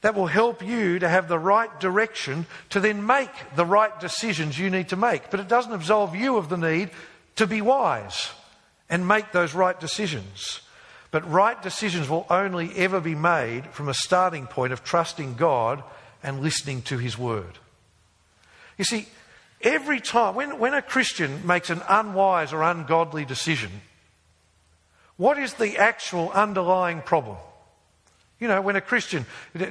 That 0.05 0.13
will 0.13 0.27
help 0.27 0.63
you 0.63 0.99
to 0.99 1.09
have 1.09 1.27
the 1.27 1.39
right 1.39 1.79
direction 1.79 2.45
to 2.69 2.79
then 2.79 3.07
make 3.07 3.31
the 3.55 3.65
right 3.65 3.99
decisions 3.99 4.59
you 4.59 4.69
need 4.69 4.89
to 4.89 4.95
make. 4.95 5.31
But 5.31 5.39
it 5.39 5.47
doesn't 5.47 5.73
absolve 5.73 6.15
you 6.15 6.37
of 6.37 6.47
the 6.47 6.57
need 6.57 6.91
to 7.37 7.47
be 7.47 7.59
wise 7.59 8.29
and 8.87 9.07
make 9.07 9.31
those 9.31 9.55
right 9.55 9.79
decisions. 9.79 10.61
But 11.09 11.27
right 11.27 11.59
decisions 11.59 12.07
will 12.07 12.27
only 12.29 12.71
ever 12.75 13.01
be 13.01 13.15
made 13.15 13.65
from 13.71 13.89
a 13.89 13.95
starting 13.95 14.45
point 14.45 14.73
of 14.73 14.83
trusting 14.83 15.37
God 15.37 15.83
and 16.21 16.39
listening 16.39 16.83
to 16.83 16.99
His 16.99 17.17
Word. 17.17 17.57
You 18.77 18.85
see, 18.85 19.07
Every 19.59 19.99
time, 19.99 20.35
when, 20.35 20.59
when 20.59 20.75
a 20.75 20.83
Christian 20.83 21.47
makes 21.47 21.71
an 21.71 21.81
unwise 21.89 22.53
or 22.53 22.61
ungodly 22.61 23.25
decision, 23.25 23.71
what 25.17 25.39
is 25.39 25.55
the 25.55 25.77
actual 25.77 26.29
underlying 26.29 27.01
problem? 27.01 27.37
You 28.45 28.49
know, 28.49 28.62
when 28.62 28.75
a 28.75 28.81
Christian 28.81 29.25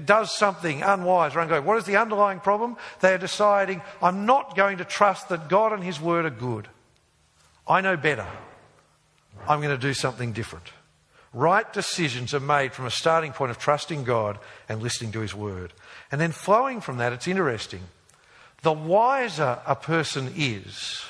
does 0.04 0.36
something 0.36 0.82
unwise 0.82 1.36
or 1.36 1.38
ungodly, 1.38 1.64
what 1.64 1.78
is 1.78 1.84
the 1.84 1.96
underlying 1.96 2.40
problem? 2.40 2.76
They 2.98 3.14
are 3.14 3.18
deciding, 3.18 3.82
I'm 4.02 4.26
not 4.26 4.56
going 4.56 4.78
to 4.78 4.84
trust 4.84 5.28
that 5.28 5.48
God 5.48 5.72
and 5.72 5.80
His 5.80 6.00
Word 6.00 6.24
are 6.24 6.30
good. 6.30 6.66
I 7.68 7.82
know 7.82 7.96
better. 7.96 8.26
I'm 9.46 9.60
going 9.60 9.70
to 9.70 9.78
do 9.80 9.94
something 9.94 10.32
different. 10.32 10.72
Right 11.32 11.72
decisions 11.72 12.34
are 12.34 12.40
made 12.40 12.72
from 12.72 12.86
a 12.86 12.90
starting 12.90 13.30
point 13.30 13.52
of 13.52 13.58
trusting 13.58 14.02
God 14.02 14.40
and 14.68 14.82
listening 14.82 15.12
to 15.12 15.20
His 15.20 15.36
Word. 15.36 15.72
And 16.10 16.20
then 16.20 16.32
flowing 16.32 16.80
from 16.80 16.96
that, 16.96 17.12
it's 17.12 17.28
interesting 17.28 17.82
the 18.62 18.72
wiser 18.72 19.60
a 19.68 19.76
person 19.76 20.32
is, 20.34 21.04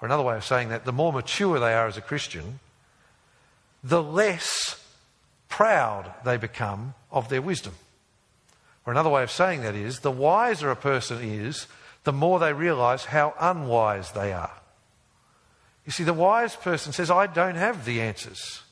or 0.00 0.06
another 0.06 0.22
way 0.22 0.36
of 0.36 0.44
saying 0.44 0.68
that, 0.68 0.84
the 0.84 0.92
more 0.92 1.12
mature 1.12 1.58
they 1.58 1.74
are 1.74 1.88
as 1.88 1.96
a 1.96 2.02
Christian, 2.02 2.60
the 3.82 4.00
less 4.00 4.79
proud 5.50 6.14
they 6.24 6.38
become 6.38 6.94
of 7.10 7.28
their 7.28 7.42
wisdom. 7.42 7.74
Or 8.86 8.92
another 8.92 9.10
way 9.10 9.22
of 9.22 9.30
saying 9.30 9.60
that 9.62 9.74
is, 9.74 10.00
the 10.00 10.10
wiser 10.10 10.70
a 10.70 10.76
person 10.76 11.22
is, 11.22 11.66
the 12.04 12.12
more 12.12 12.38
they 12.38 12.54
realize 12.54 13.04
how 13.04 13.34
unwise 13.38 14.12
they 14.12 14.32
are. 14.32 14.52
You 15.84 15.92
see, 15.92 16.04
the 16.04 16.14
wise 16.14 16.56
person 16.56 16.92
says, 16.92 17.10
I 17.10 17.26
don't 17.26 17.56
have 17.56 17.84
the 17.84 18.00
answers. 18.00 18.62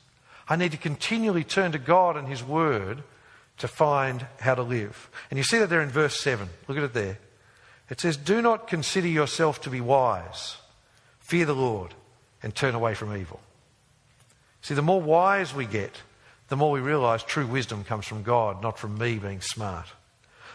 I 0.47 0.55
need 0.55 0.71
to 0.71 0.77
continually 0.77 1.43
turn 1.43 1.73
to 1.73 1.79
God 1.79 2.17
and 2.17 2.27
His 2.27 2.43
Word 2.43 3.03
to 3.59 3.67
find 3.67 4.25
how 4.39 4.55
to 4.55 4.63
live. 4.63 5.09
And 5.29 5.37
you 5.37 5.43
see 5.43 5.59
that 5.59 5.69
there 5.69 5.81
in 5.81 5.89
verse 5.89 6.19
7. 6.19 6.49
Look 6.67 6.77
at 6.77 6.83
it 6.83 6.93
there. 6.93 7.19
It 7.89 7.99
says, 7.99 8.17
Do 8.17 8.41
not 8.41 8.67
consider 8.67 9.07
yourself 9.07 9.61
to 9.61 9.69
be 9.69 9.81
wise. 9.81 10.57
Fear 11.19 11.45
the 11.45 11.55
Lord 11.55 11.93
and 12.41 12.55
turn 12.55 12.73
away 12.73 12.95
from 12.95 13.15
evil. 13.15 13.39
See, 14.61 14.73
the 14.73 14.81
more 14.81 15.01
wise 15.01 15.53
we 15.53 15.65
get, 15.65 16.01
the 16.49 16.57
more 16.57 16.71
we 16.71 16.79
realize 16.79 17.23
true 17.23 17.47
wisdom 17.47 17.83
comes 17.83 18.05
from 18.05 18.23
God, 18.23 18.61
not 18.61 18.77
from 18.77 18.97
me 18.97 19.17
being 19.17 19.41
smart. 19.41 19.87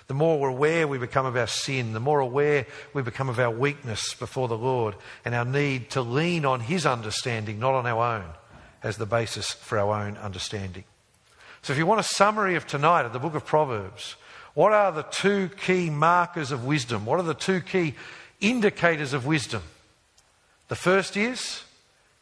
The 0.07 0.15
more 0.15 0.39
we're 0.39 0.49
aware 0.49 0.87
we 0.87 0.99
become 0.99 1.25
of 1.25 1.37
our 1.37 1.47
sin, 1.47 1.95
the 1.95 2.01
more 2.01 2.21
aware 2.21 2.67
we 2.93 3.03
become 3.03 3.31
of 3.31 3.39
our 3.39 3.51
weakness 3.51 4.13
before 4.15 4.49
the 4.49 4.59
Lord 4.59 4.97
and 5.25 5.35
our 5.35 5.47
need 5.47 5.91
to 5.91 6.03
lean 6.03 6.45
on 6.45 6.61
His 6.61 6.85
understanding, 6.85 7.59
not 7.59 7.75
on 7.75 7.87
our 7.87 8.19
own, 8.19 8.29
as 8.83 8.99
the 8.99 9.07
basis 9.07 9.53
for 9.53 9.79
our 9.79 10.05
own 10.05 10.19
understanding. 10.19 10.85
So, 11.63 11.73
if 11.73 11.79
you 11.79 11.87
want 11.87 12.01
a 12.01 12.05
summary 12.05 12.57
of 12.57 12.67
tonight 12.67 13.07
of 13.07 13.15
the 13.15 13.19
book 13.19 13.35
of 13.35 13.47
Proverbs, 13.47 14.17
what 14.53 14.73
are 14.73 14.93
the 14.93 15.05
two 15.05 15.49
key 15.49 15.89
markers 15.89 16.53
of 16.53 16.67
wisdom? 16.67 17.07
What 17.07 17.19
are 17.19 17.25
the 17.25 17.33
two 17.33 17.61
key 17.61 17.95
indicators 18.41 19.15
of 19.15 19.25
wisdom? 19.25 19.63
The 20.69 20.77
first 20.77 21.17
is 21.17 21.65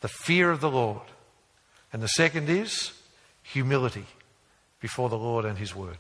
the 0.03 0.09
fear 0.09 0.53
of 0.53 0.61
the 0.61 0.71
Lord, 0.71 1.03
and 1.93 2.01
the 2.01 2.09
second 2.09 2.49
is 2.49 2.93
humility 3.53 4.07
before 4.81 5.09
the 5.09 5.19
Lord 5.19 5.45
and 5.45 5.59
His 5.59 5.75
Word. 5.75 5.99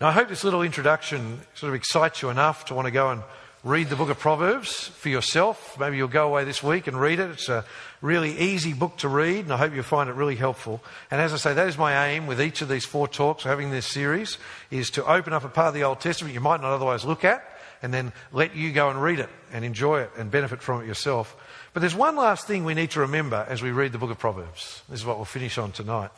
Now, 0.00 0.08
I 0.08 0.12
hope 0.12 0.28
this 0.28 0.42
little 0.42 0.62
introduction 0.62 1.40
sort 1.54 1.68
of 1.68 1.74
excites 1.74 2.22
you 2.22 2.30
enough 2.30 2.64
to 2.66 2.74
want 2.74 2.86
to 2.86 2.90
go 2.90 3.10
and 3.10 3.22
read 3.62 3.88
the 3.88 3.94
book 3.94 4.10
of 4.10 4.18
Proverbs 4.18 4.88
for 4.88 5.08
yourself. 5.08 5.78
Maybe 5.78 5.96
you'll 5.96 6.08
go 6.08 6.26
away 6.26 6.42
this 6.42 6.64
week 6.64 6.88
and 6.88 7.00
read 7.00 7.20
it. 7.20 7.30
It's 7.30 7.48
a 7.48 7.64
really 8.00 8.36
easy 8.36 8.72
book 8.72 8.96
to 8.98 9.08
read, 9.08 9.44
and 9.44 9.52
I 9.52 9.56
hope 9.56 9.72
you'll 9.72 9.84
find 9.84 10.10
it 10.10 10.14
really 10.14 10.34
helpful. 10.34 10.82
And 11.12 11.20
as 11.20 11.32
I 11.32 11.36
say, 11.36 11.54
that 11.54 11.68
is 11.68 11.78
my 11.78 12.08
aim 12.08 12.26
with 12.26 12.40
each 12.40 12.60
of 12.62 12.68
these 12.68 12.84
four 12.84 13.06
talks, 13.06 13.44
having 13.44 13.70
this 13.70 13.86
series, 13.86 14.38
is 14.72 14.90
to 14.90 15.06
open 15.06 15.32
up 15.32 15.44
a 15.44 15.48
part 15.48 15.68
of 15.68 15.74
the 15.74 15.84
Old 15.84 16.00
Testament 16.00 16.34
you 16.34 16.40
might 16.40 16.60
not 16.60 16.72
otherwise 16.72 17.04
look 17.04 17.24
at, 17.24 17.44
and 17.82 17.94
then 17.94 18.12
let 18.32 18.56
you 18.56 18.72
go 18.72 18.90
and 18.90 19.00
read 19.00 19.20
it 19.20 19.30
and 19.52 19.64
enjoy 19.64 20.00
it 20.00 20.10
and 20.18 20.28
benefit 20.30 20.60
from 20.60 20.82
it 20.82 20.86
yourself. 20.86 21.36
But 21.72 21.80
there's 21.80 21.94
one 21.94 22.16
last 22.16 22.46
thing 22.46 22.64
we 22.64 22.74
need 22.74 22.90
to 22.92 23.00
remember 23.00 23.46
as 23.48 23.62
we 23.62 23.70
read 23.70 23.92
the 23.92 23.98
book 23.98 24.10
of 24.10 24.18
Proverbs. 24.18 24.82
This 24.88 25.00
is 25.00 25.06
what 25.06 25.16
we'll 25.16 25.24
finish 25.24 25.58
on 25.58 25.72
tonight. 25.72 26.10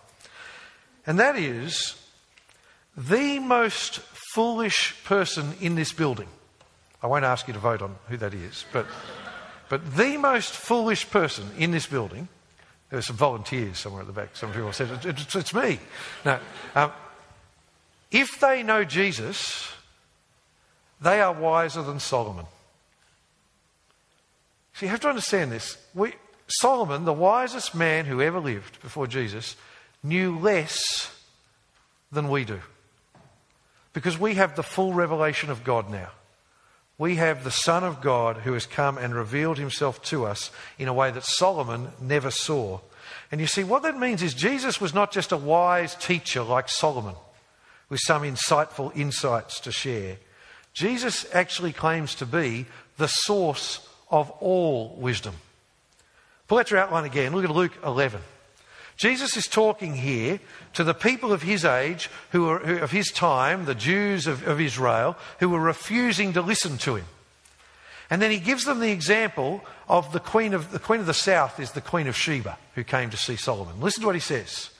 And 1.06 1.18
that 1.18 1.36
is 1.36 1.94
the 2.96 3.38
most 3.38 4.00
foolish 4.34 5.04
person 5.04 5.54
in 5.60 5.74
this 5.74 5.92
building 5.92 6.28
I 7.04 7.06
won't 7.06 7.26
ask 7.26 7.46
you 7.46 7.52
to 7.52 7.60
vote 7.60 7.82
on 7.82 7.96
who 8.08 8.16
that 8.16 8.32
is, 8.32 8.64
but, 8.72 8.86
but 9.68 9.94
the 9.94 10.16
most 10.16 10.54
foolish 10.54 11.10
person 11.10 11.46
in 11.58 11.70
this 11.70 11.86
building, 11.86 12.28
there 12.88 12.96
were 12.96 13.02
some 13.02 13.16
volunteers 13.16 13.78
somewhere 13.78 14.00
at 14.00 14.06
the 14.06 14.14
back. 14.14 14.34
Some 14.34 14.52
people 14.52 14.72
said, 14.72 14.88
it's, 15.04 15.36
it's 15.36 15.52
me. 15.52 15.80
No, 16.24 16.38
um, 16.74 16.92
if 18.10 18.40
they 18.40 18.62
know 18.62 18.84
Jesus, 18.84 19.70
they 20.98 21.20
are 21.20 21.34
wiser 21.34 21.82
than 21.82 22.00
Solomon. 22.00 22.46
So 24.74 24.86
you 24.86 24.90
have 24.90 25.00
to 25.00 25.08
understand 25.08 25.50
this. 25.50 25.78
We, 25.94 26.14
Solomon, 26.46 27.04
the 27.04 27.12
wisest 27.12 27.74
man 27.74 28.04
who 28.04 28.20
ever 28.20 28.40
lived 28.40 28.80
before 28.82 29.06
Jesus, 29.06 29.56
knew 30.02 30.38
less 30.38 31.10
than 32.12 32.28
we 32.28 32.44
do. 32.44 32.60
Because 33.92 34.18
we 34.18 34.34
have 34.34 34.56
the 34.56 34.62
full 34.62 34.92
revelation 34.92 35.50
of 35.50 35.64
God 35.64 35.90
now 35.90 36.10
we 36.96 37.16
have 37.16 37.42
the 37.42 37.50
Son 37.50 37.82
of 37.82 38.00
God 38.00 38.38
who 38.38 38.52
has 38.52 38.66
come 38.66 38.98
and 38.98 39.14
revealed 39.14 39.58
himself 39.58 40.00
to 40.02 40.24
us 40.26 40.50
in 40.78 40.86
a 40.86 40.94
way 40.94 41.10
that 41.10 41.24
Solomon 41.24 41.88
never 42.00 42.30
saw. 42.30 42.80
And 43.32 43.40
you 43.40 43.48
see, 43.48 43.64
what 43.64 43.82
that 43.82 43.98
means 43.98 44.22
is 44.22 44.32
Jesus 44.32 44.80
was 44.80 44.94
not 44.94 45.10
just 45.10 45.32
a 45.32 45.36
wise 45.36 45.96
teacher 45.96 46.42
like 46.42 46.68
Solomon 46.68 47.16
with 47.88 48.00
some 48.00 48.22
insightful 48.22 48.96
insights 48.96 49.58
to 49.60 49.72
share. 49.72 50.18
Jesus 50.72 51.26
actually 51.32 51.72
claims 51.72 52.14
to 52.16 52.26
be 52.26 52.66
the 52.96 53.08
source 53.08 53.88
of 54.10 54.30
all 54.40 54.94
wisdom. 54.98 55.34
Pull 56.48 56.58
out 56.58 56.70
your 56.70 56.80
outline 56.80 57.04
again. 57.04 57.34
Look 57.34 57.44
at 57.44 57.50
Luke 57.50 57.72
11. 57.84 58.20
Jesus 58.96 59.36
is 59.36 59.46
talking 59.46 59.94
here 59.94 60.38
to 60.74 60.84
the 60.84 60.94
people 60.94 61.32
of 61.32 61.42
his 61.42 61.64
age, 61.64 62.10
who 62.30 62.44
were, 62.44 62.58
of 62.58 62.92
his 62.92 63.10
time, 63.10 63.64
the 63.64 63.74
Jews 63.74 64.26
of, 64.26 64.46
of 64.46 64.60
Israel, 64.60 65.16
who 65.40 65.48
were 65.48 65.60
refusing 65.60 66.32
to 66.34 66.42
listen 66.42 66.78
to 66.78 66.96
him. 66.96 67.06
And 68.10 68.22
then 68.22 68.30
he 68.30 68.38
gives 68.38 68.64
them 68.64 68.80
the 68.80 68.92
example 68.92 69.64
of 69.88 70.12
the 70.12 70.20
queen 70.20 70.54
of 70.54 70.70
the 70.70 70.78
queen 70.78 71.00
of 71.00 71.06
the 71.06 71.14
south 71.14 71.58
is 71.58 71.72
the 71.72 71.80
queen 71.80 72.06
of 72.06 72.16
Sheba 72.16 72.58
who 72.74 72.84
came 72.84 73.10
to 73.10 73.16
see 73.16 73.36
Solomon. 73.36 73.80
Listen 73.80 74.02
to 74.02 74.06
what 74.06 74.14
he 74.14 74.20
says. 74.20 74.70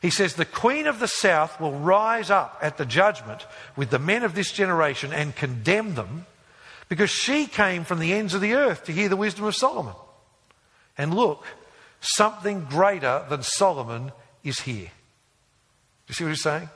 He 0.00 0.10
says, 0.10 0.34
The 0.34 0.46
queen 0.46 0.86
of 0.86 0.98
the 0.98 1.06
south 1.06 1.60
will 1.60 1.78
rise 1.78 2.30
up 2.30 2.58
at 2.62 2.78
the 2.78 2.86
judgment 2.86 3.46
with 3.76 3.90
the 3.90 3.98
men 3.98 4.22
of 4.22 4.34
this 4.34 4.50
generation 4.50 5.12
and 5.12 5.36
condemn 5.36 5.94
them 5.94 6.26
because 6.90 7.08
she 7.08 7.46
came 7.46 7.84
from 7.84 8.00
the 8.00 8.12
ends 8.12 8.34
of 8.34 8.42
the 8.42 8.52
earth 8.52 8.84
to 8.84 8.92
hear 8.92 9.08
the 9.08 9.16
wisdom 9.16 9.46
of 9.46 9.56
Solomon. 9.56 9.94
And 10.98 11.14
look, 11.14 11.46
Something 12.00 12.64
greater 12.64 13.24
than 13.28 13.42
Solomon 13.42 14.12
is 14.42 14.60
here. 14.60 14.86
Do 14.86 16.08
you 16.08 16.14
see 16.14 16.24
what 16.24 16.30
he's 16.30 16.42
saying? 16.42 16.70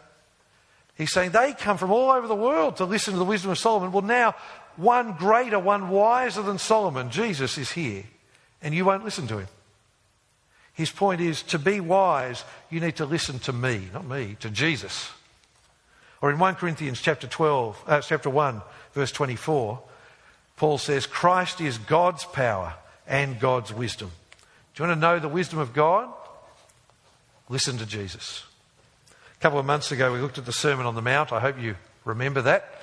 He's 0.97 1.13
saying 1.13 1.31
they 1.31 1.55
come 1.55 1.79
from 1.79 1.91
all 1.91 2.11
over 2.11 2.29
the 2.29 2.35
world 2.35 2.77
to 2.77 2.85
listen 2.85 3.15
to 3.15 3.19
the 3.19 3.25
wisdom 3.25 3.51
of 3.51 3.59
Solomon. 3.59 3.91
Well, 3.91 4.03
now, 4.03 4.35
one 4.77 5.15
greater, 5.15 5.59
one 5.59 5.89
wiser 5.89 6.43
than 6.43 6.59
Solomon, 6.59 7.11
Jesus, 7.11 7.57
is 7.57 7.73
here, 7.73 8.05
and 8.63 8.75
you 8.75 8.85
won't 8.85 9.05
listen 9.05 9.27
to 9.29 9.39
him. 9.39 9.49
His 10.75 10.91
point 10.91 11.21
is 11.21 11.43
to 11.45 11.59
be 11.59 11.81
wise, 11.81 12.45
you 12.69 12.81
need 12.81 12.97
to 12.97 13.07
listen 13.07 13.39
to 13.41 13.53
me, 13.53 13.89
not 13.93 14.07
me, 14.07 14.37
to 14.41 14.51
Jesus. 14.51 15.11
Or 16.21 16.31
in 16.31 16.39
1 16.39 16.57
Corinthians 16.57 17.01
chapter 17.01 17.27
12, 17.27 17.85
uh, 17.87 18.01
chapter 18.03 18.29
1, 18.29 18.61
verse 18.93 19.13
24, 19.13 19.81
Paul 20.57 20.79
says, 20.79 21.07
Christ 21.07 21.61
is 21.61 21.79
God's 21.79 22.25
power 22.25 22.75
and 23.07 23.41
God's 23.41 23.73
wisdom. 23.73 24.13
Do 24.75 24.83
you 24.83 24.89
want 24.89 25.01
to 25.01 25.01
know 25.01 25.19
the 25.19 25.29
wisdom 25.29 25.59
of 25.59 25.73
God? 25.73 26.13
Listen 27.49 27.79
to 27.79 27.87
Jesus. 27.87 28.45
A 29.37 29.41
couple 29.41 29.59
of 29.59 29.67
months 29.67 29.93
ago, 29.93 30.13
we 30.13 30.21
looked 30.21 30.39
at 30.39 30.47
the 30.47 30.53
Sermon 30.53 30.87
on 30.87 30.95
the 30.95 31.03
Mount. 31.03 31.33
I 31.33 31.41
hope 31.41 31.61
you 31.61 31.77
remember 32.05 32.43
that. 32.43 32.75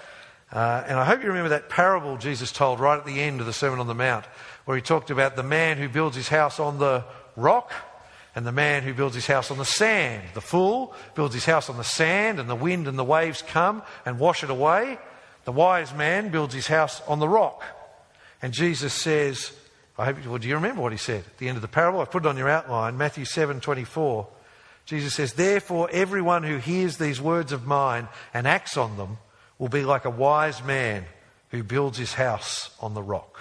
Uh, 0.51 0.83
and 0.85 0.99
I 0.99 1.05
hope 1.05 1.21
you 1.21 1.29
remember 1.29 1.49
that 1.49 1.69
parable 1.69 2.17
Jesus 2.17 2.51
told 2.51 2.79
right 2.79 2.97
at 2.97 3.05
the 3.05 3.21
end 3.21 3.39
of 3.39 3.45
the 3.45 3.53
Sermon 3.53 3.79
on 3.79 3.87
the 3.87 3.95
Mount, 3.95 4.25
where 4.65 4.75
he 4.75 4.81
talked 4.81 5.09
about 5.09 5.35
the 5.35 5.43
man 5.43 5.77
who 5.77 5.87
builds 5.87 6.15
his 6.15 6.27
house 6.27 6.59
on 6.59 6.77
the 6.77 7.05
rock 7.37 7.71
and 8.35 8.45
the 8.45 8.51
man 8.51 8.83
who 8.83 8.93
builds 8.93 9.15
his 9.15 9.27
house 9.27 9.49
on 9.49 9.57
the 9.57 9.65
sand. 9.65 10.23
The 10.33 10.41
fool 10.41 10.93
builds 11.15 11.33
his 11.33 11.45
house 11.45 11.69
on 11.69 11.77
the 11.77 11.83
sand, 11.83 12.39
and 12.39 12.49
the 12.49 12.55
wind 12.55 12.87
and 12.87 12.99
the 12.99 13.03
waves 13.03 13.41
come 13.41 13.81
and 14.05 14.19
wash 14.19 14.43
it 14.43 14.49
away. 14.49 14.99
The 15.51 15.57
wise 15.57 15.93
man 15.93 16.29
builds 16.29 16.53
his 16.53 16.67
house 16.67 17.01
on 17.09 17.19
the 17.19 17.27
rock. 17.27 17.65
And 18.41 18.53
Jesus 18.53 18.93
says, 18.93 19.51
I 19.97 20.05
hope, 20.05 20.25
well, 20.25 20.37
do 20.37 20.47
you 20.47 20.55
remember 20.55 20.81
what 20.81 20.93
he 20.93 20.97
said 20.97 21.25
at 21.27 21.39
the 21.39 21.49
end 21.49 21.57
of 21.57 21.61
the 21.61 21.67
parable? 21.67 21.99
I 21.99 22.05
put 22.05 22.23
it 22.23 22.29
on 22.29 22.37
your 22.37 22.47
outline, 22.47 22.97
Matthew 22.97 23.25
7 23.25 23.59
24. 23.59 24.29
Jesus 24.85 25.13
says, 25.13 25.33
Therefore, 25.33 25.89
everyone 25.91 26.43
who 26.43 26.55
hears 26.55 26.95
these 26.95 27.19
words 27.19 27.51
of 27.51 27.67
mine 27.67 28.07
and 28.33 28.47
acts 28.47 28.77
on 28.77 28.95
them 28.95 29.17
will 29.59 29.67
be 29.67 29.83
like 29.83 30.05
a 30.05 30.09
wise 30.09 30.63
man 30.63 31.03
who 31.49 31.63
builds 31.63 31.97
his 31.97 32.13
house 32.13 32.73
on 32.79 32.93
the 32.93 33.03
rock. 33.03 33.37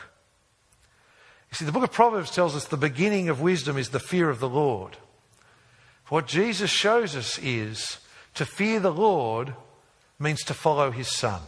You 1.52 1.54
see, 1.58 1.64
the 1.64 1.70
book 1.70 1.84
of 1.84 1.92
Proverbs 1.92 2.32
tells 2.32 2.56
us 2.56 2.64
the 2.64 2.76
beginning 2.76 3.28
of 3.28 3.40
wisdom 3.40 3.76
is 3.78 3.90
the 3.90 4.00
fear 4.00 4.28
of 4.28 4.40
the 4.40 4.48
Lord. 4.48 4.96
What 6.08 6.26
Jesus 6.26 6.70
shows 6.70 7.14
us 7.14 7.38
is 7.38 7.98
to 8.34 8.44
fear 8.44 8.80
the 8.80 8.92
Lord 8.92 9.54
means 10.18 10.42
to 10.46 10.54
follow 10.54 10.90
his 10.90 11.06
Son. 11.06 11.40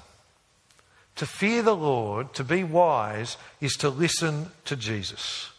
To 1.16 1.26
fear 1.26 1.62
the 1.62 1.76
Lord, 1.76 2.32
to 2.34 2.44
be 2.44 2.64
wise, 2.64 3.36
is 3.60 3.74
to 3.76 3.88
listen 3.88 4.46
to 4.64 4.76
Jesus. 4.76 5.50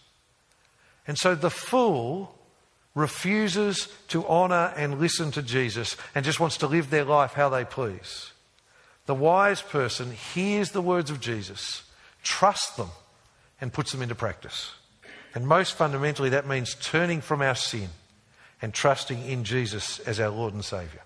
And 1.08 1.18
so 1.18 1.36
the 1.36 1.50
fool 1.50 2.36
refuses 2.96 3.88
to 4.08 4.26
honour 4.28 4.74
and 4.76 5.00
listen 5.00 5.32
to 5.32 5.42
Jesus 5.42 5.98
and 6.14 6.26
just 6.26 6.40
wants 6.40 6.58
to 6.58 6.68
live 6.68 6.90
their 6.90 7.06
life 7.06 7.34
how 7.34 7.50
they 7.50 7.66
please. 7.66 8.32
The 9.06 9.16
wise 9.16 9.62
person 9.62 10.12
hears 10.12 10.72
the 10.72 10.82
words 10.82 11.10
of 11.10 11.20
Jesus, 11.20 11.84
trusts 12.24 12.76
them, 12.76 12.90
and 13.60 13.74
puts 13.74 13.92
them 13.92 14.02
into 14.02 14.16
practice. 14.16 14.72
And 15.36 15.48
most 15.48 15.74
fundamentally, 15.74 16.30
that 16.30 16.48
means 16.48 16.76
turning 16.76 17.20
from 17.22 17.42
our 17.42 17.56
sin 17.56 17.90
and 18.62 18.74
trusting 18.74 19.26
in 19.26 19.44
Jesus 19.44 20.00
as 20.00 20.20
our 20.20 20.30
Lord 20.30 20.54
and 20.54 20.64
Saviour. 20.64 21.02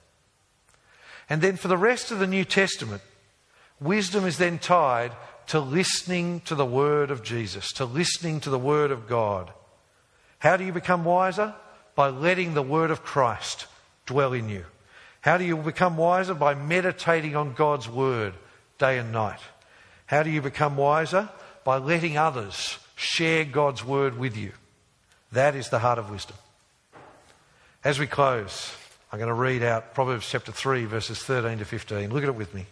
And 1.29 1.41
then 1.41 1.57
for 1.57 1.69
the 1.69 1.77
rest 1.77 2.11
of 2.11 2.19
the 2.19 2.27
New 2.27 2.45
Testament, 2.45 3.01
Wisdom 3.79 4.25
is 4.25 4.37
then 4.37 4.59
tied 4.59 5.11
to 5.47 5.59
listening 5.59 6.41
to 6.41 6.55
the 6.55 6.65
word 6.65 7.11
of 7.11 7.23
Jesus, 7.23 7.71
to 7.73 7.85
listening 7.85 8.39
to 8.41 8.49
the 8.49 8.59
word 8.59 8.91
of 8.91 9.07
God. 9.07 9.51
How 10.39 10.57
do 10.57 10.63
you 10.63 10.73
become 10.73 11.05
wiser? 11.05 11.53
By 11.95 12.09
letting 12.09 12.53
the 12.53 12.61
word 12.61 12.91
of 12.91 13.03
Christ 13.03 13.67
dwell 14.05 14.33
in 14.33 14.49
you. 14.49 14.65
How 15.21 15.37
do 15.37 15.43
you 15.43 15.57
become 15.57 15.97
wiser? 15.97 16.33
By 16.33 16.53
meditating 16.53 17.35
on 17.35 17.53
God's 17.53 17.89
word 17.89 18.33
day 18.77 18.97
and 18.97 19.11
night. 19.11 19.39
How 20.05 20.23
do 20.23 20.29
you 20.29 20.41
become 20.41 20.77
wiser? 20.77 21.29
By 21.63 21.77
letting 21.77 22.17
others 22.17 22.77
share 22.95 23.45
God's 23.45 23.83
word 23.83 24.17
with 24.17 24.37
you. 24.37 24.51
That 25.31 25.55
is 25.55 25.69
the 25.69 25.79
heart 25.79 25.99
of 25.99 26.09
wisdom. 26.09 26.37
As 27.83 27.99
we 27.99 28.07
close, 28.07 28.75
I'm 29.11 29.19
going 29.19 29.27
to 29.27 29.33
read 29.33 29.63
out 29.63 29.93
Proverbs 29.93 30.27
chapter 30.29 30.51
3, 30.51 30.85
verses 30.85 31.21
13 31.23 31.59
to 31.59 31.65
15. 31.65 32.09
Look 32.11 32.23
at 32.23 32.29
it 32.29 32.35
with 32.35 32.53
me. 32.53 32.65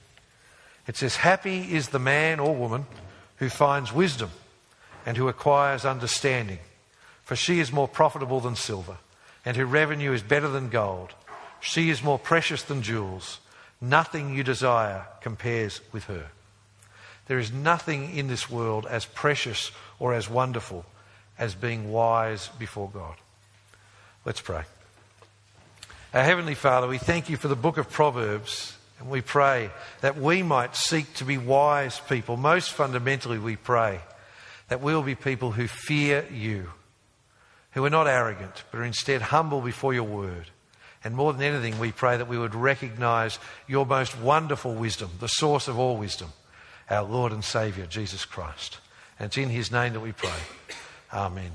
It 0.88 0.98
says, 0.98 1.18
Happy 1.18 1.74
is 1.74 1.90
the 1.90 2.00
man 2.00 2.40
or 2.40 2.56
woman 2.56 2.86
who 3.38 3.50
finds 3.50 3.94
wisdom 3.94 4.32
and 5.06 5.18
who 5.18 5.28
acquires 5.28 5.86
understanding, 5.86 6.60
for 7.24 7.36
she 7.36 7.60
is 7.60 7.72
more 7.72 7.88
profitable 7.88 8.40
than 8.40 8.56
silver, 8.56 8.98
and 9.44 9.58
her 9.58 9.66
revenue 9.66 10.14
is 10.14 10.22
better 10.22 10.48
than 10.48 10.70
gold. 10.70 11.14
She 11.60 11.90
is 11.90 12.04
more 12.04 12.20
precious 12.20 12.62
than 12.64 12.82
jewels. 12.82 13.40
Nothing 13.82 14.36
you 14.36 14.44
desire 14.44 15.06
compares 15.22 15.82
with 15.92 16.06
her. 16.06 16.28
There 17.28 17.40
is 17.40 17.52
nothing 17.52 18.16
in 18.16 18.28
this 18.28 18.50
world 18.50 18.86
as 18.86 19.06
precious 19.06 19.72
or 20.00 20.14
as 20.14 20.30
wonderful 20.30 20.86
as 21.38 21.56
being 21.56 21.92
wise 21.92 22.50
before 22.60 22.90
God. 22.90 23.16
Let's 24.24 24.42
pray. 24.42 24.64
Our 26.14 26.24
Heavenly 26.24 26.56
Father, 26.56 26.88
we 26.88 26.98
thank 26.98 27.30
you 27.30 27.38
for 27.38 27.48
the 27.48 27.56
book 27.56 27.78
of 27.78 27.90
Proverbs 27.90 28.75
and 29.00 29.10
we 29.10 29.22
pray 29.22 29.70
that 30.02 30.18
we 30.18 30.42
might 30.42 30.76
seek 30.76 31.14
to 31.16 31.26
be 31.26 31.38
wise 31.38 32.00
people. 32.08 32.38
Most 32.38 32.72
fundamentally, 32.72 33.40
we 33.40 33.56
pray 33.56 34.00
that 34.70 34.82
we'll 34.82 35.04
be 35.04 35.16
people 35.16 35.52
who 35.52 35.68
fear 35.68 36.26
you, 36.32 36.72
who 37.72 37.84
are 37.84 37.90
not 37.90 38.08
arrogant, 38.08 38.64
but 38.72 38.80
are 38.80 38.86
instead 38.86 39.22
humble 39.22 39.62
before 39.62 39.94
your 39.94 40.04
word, 40.04 40.46
And 41.06 41.16
more 41.16 41.32
than 41.32 41.44
anything, 41.44 41.78
we 41.78 41.92
pray 41.92 42.18
that 42.18 42.28
we 42.28 42.38
would 42.38 42.56
recognize 42.56 43.38
your 43.68 43.86
most 43.86 44.20
wonderful 44.20 44.74
wisdom, 44.74 45.12
the 45.20 45.28
source 45.28 45.68
of 45.68 45.78
all 45.78 45.98
wisdom, 45.98 46.34
our 46.90 47.04
Lord 47.04 47.32
and 47.32 47.44
Saviour, 47.44 47.86
Jesus 47.86 48.26
Christ. 48.26 48.80
And 49.20 49.28
it's 49.28 49.38
in 49.38 49.50
his 49.50 49.72
name 49.72 49.94
that 49.94 50.00
we 50.00 50.14
pray. 50.14 50.32
Amen. 51.14 51.52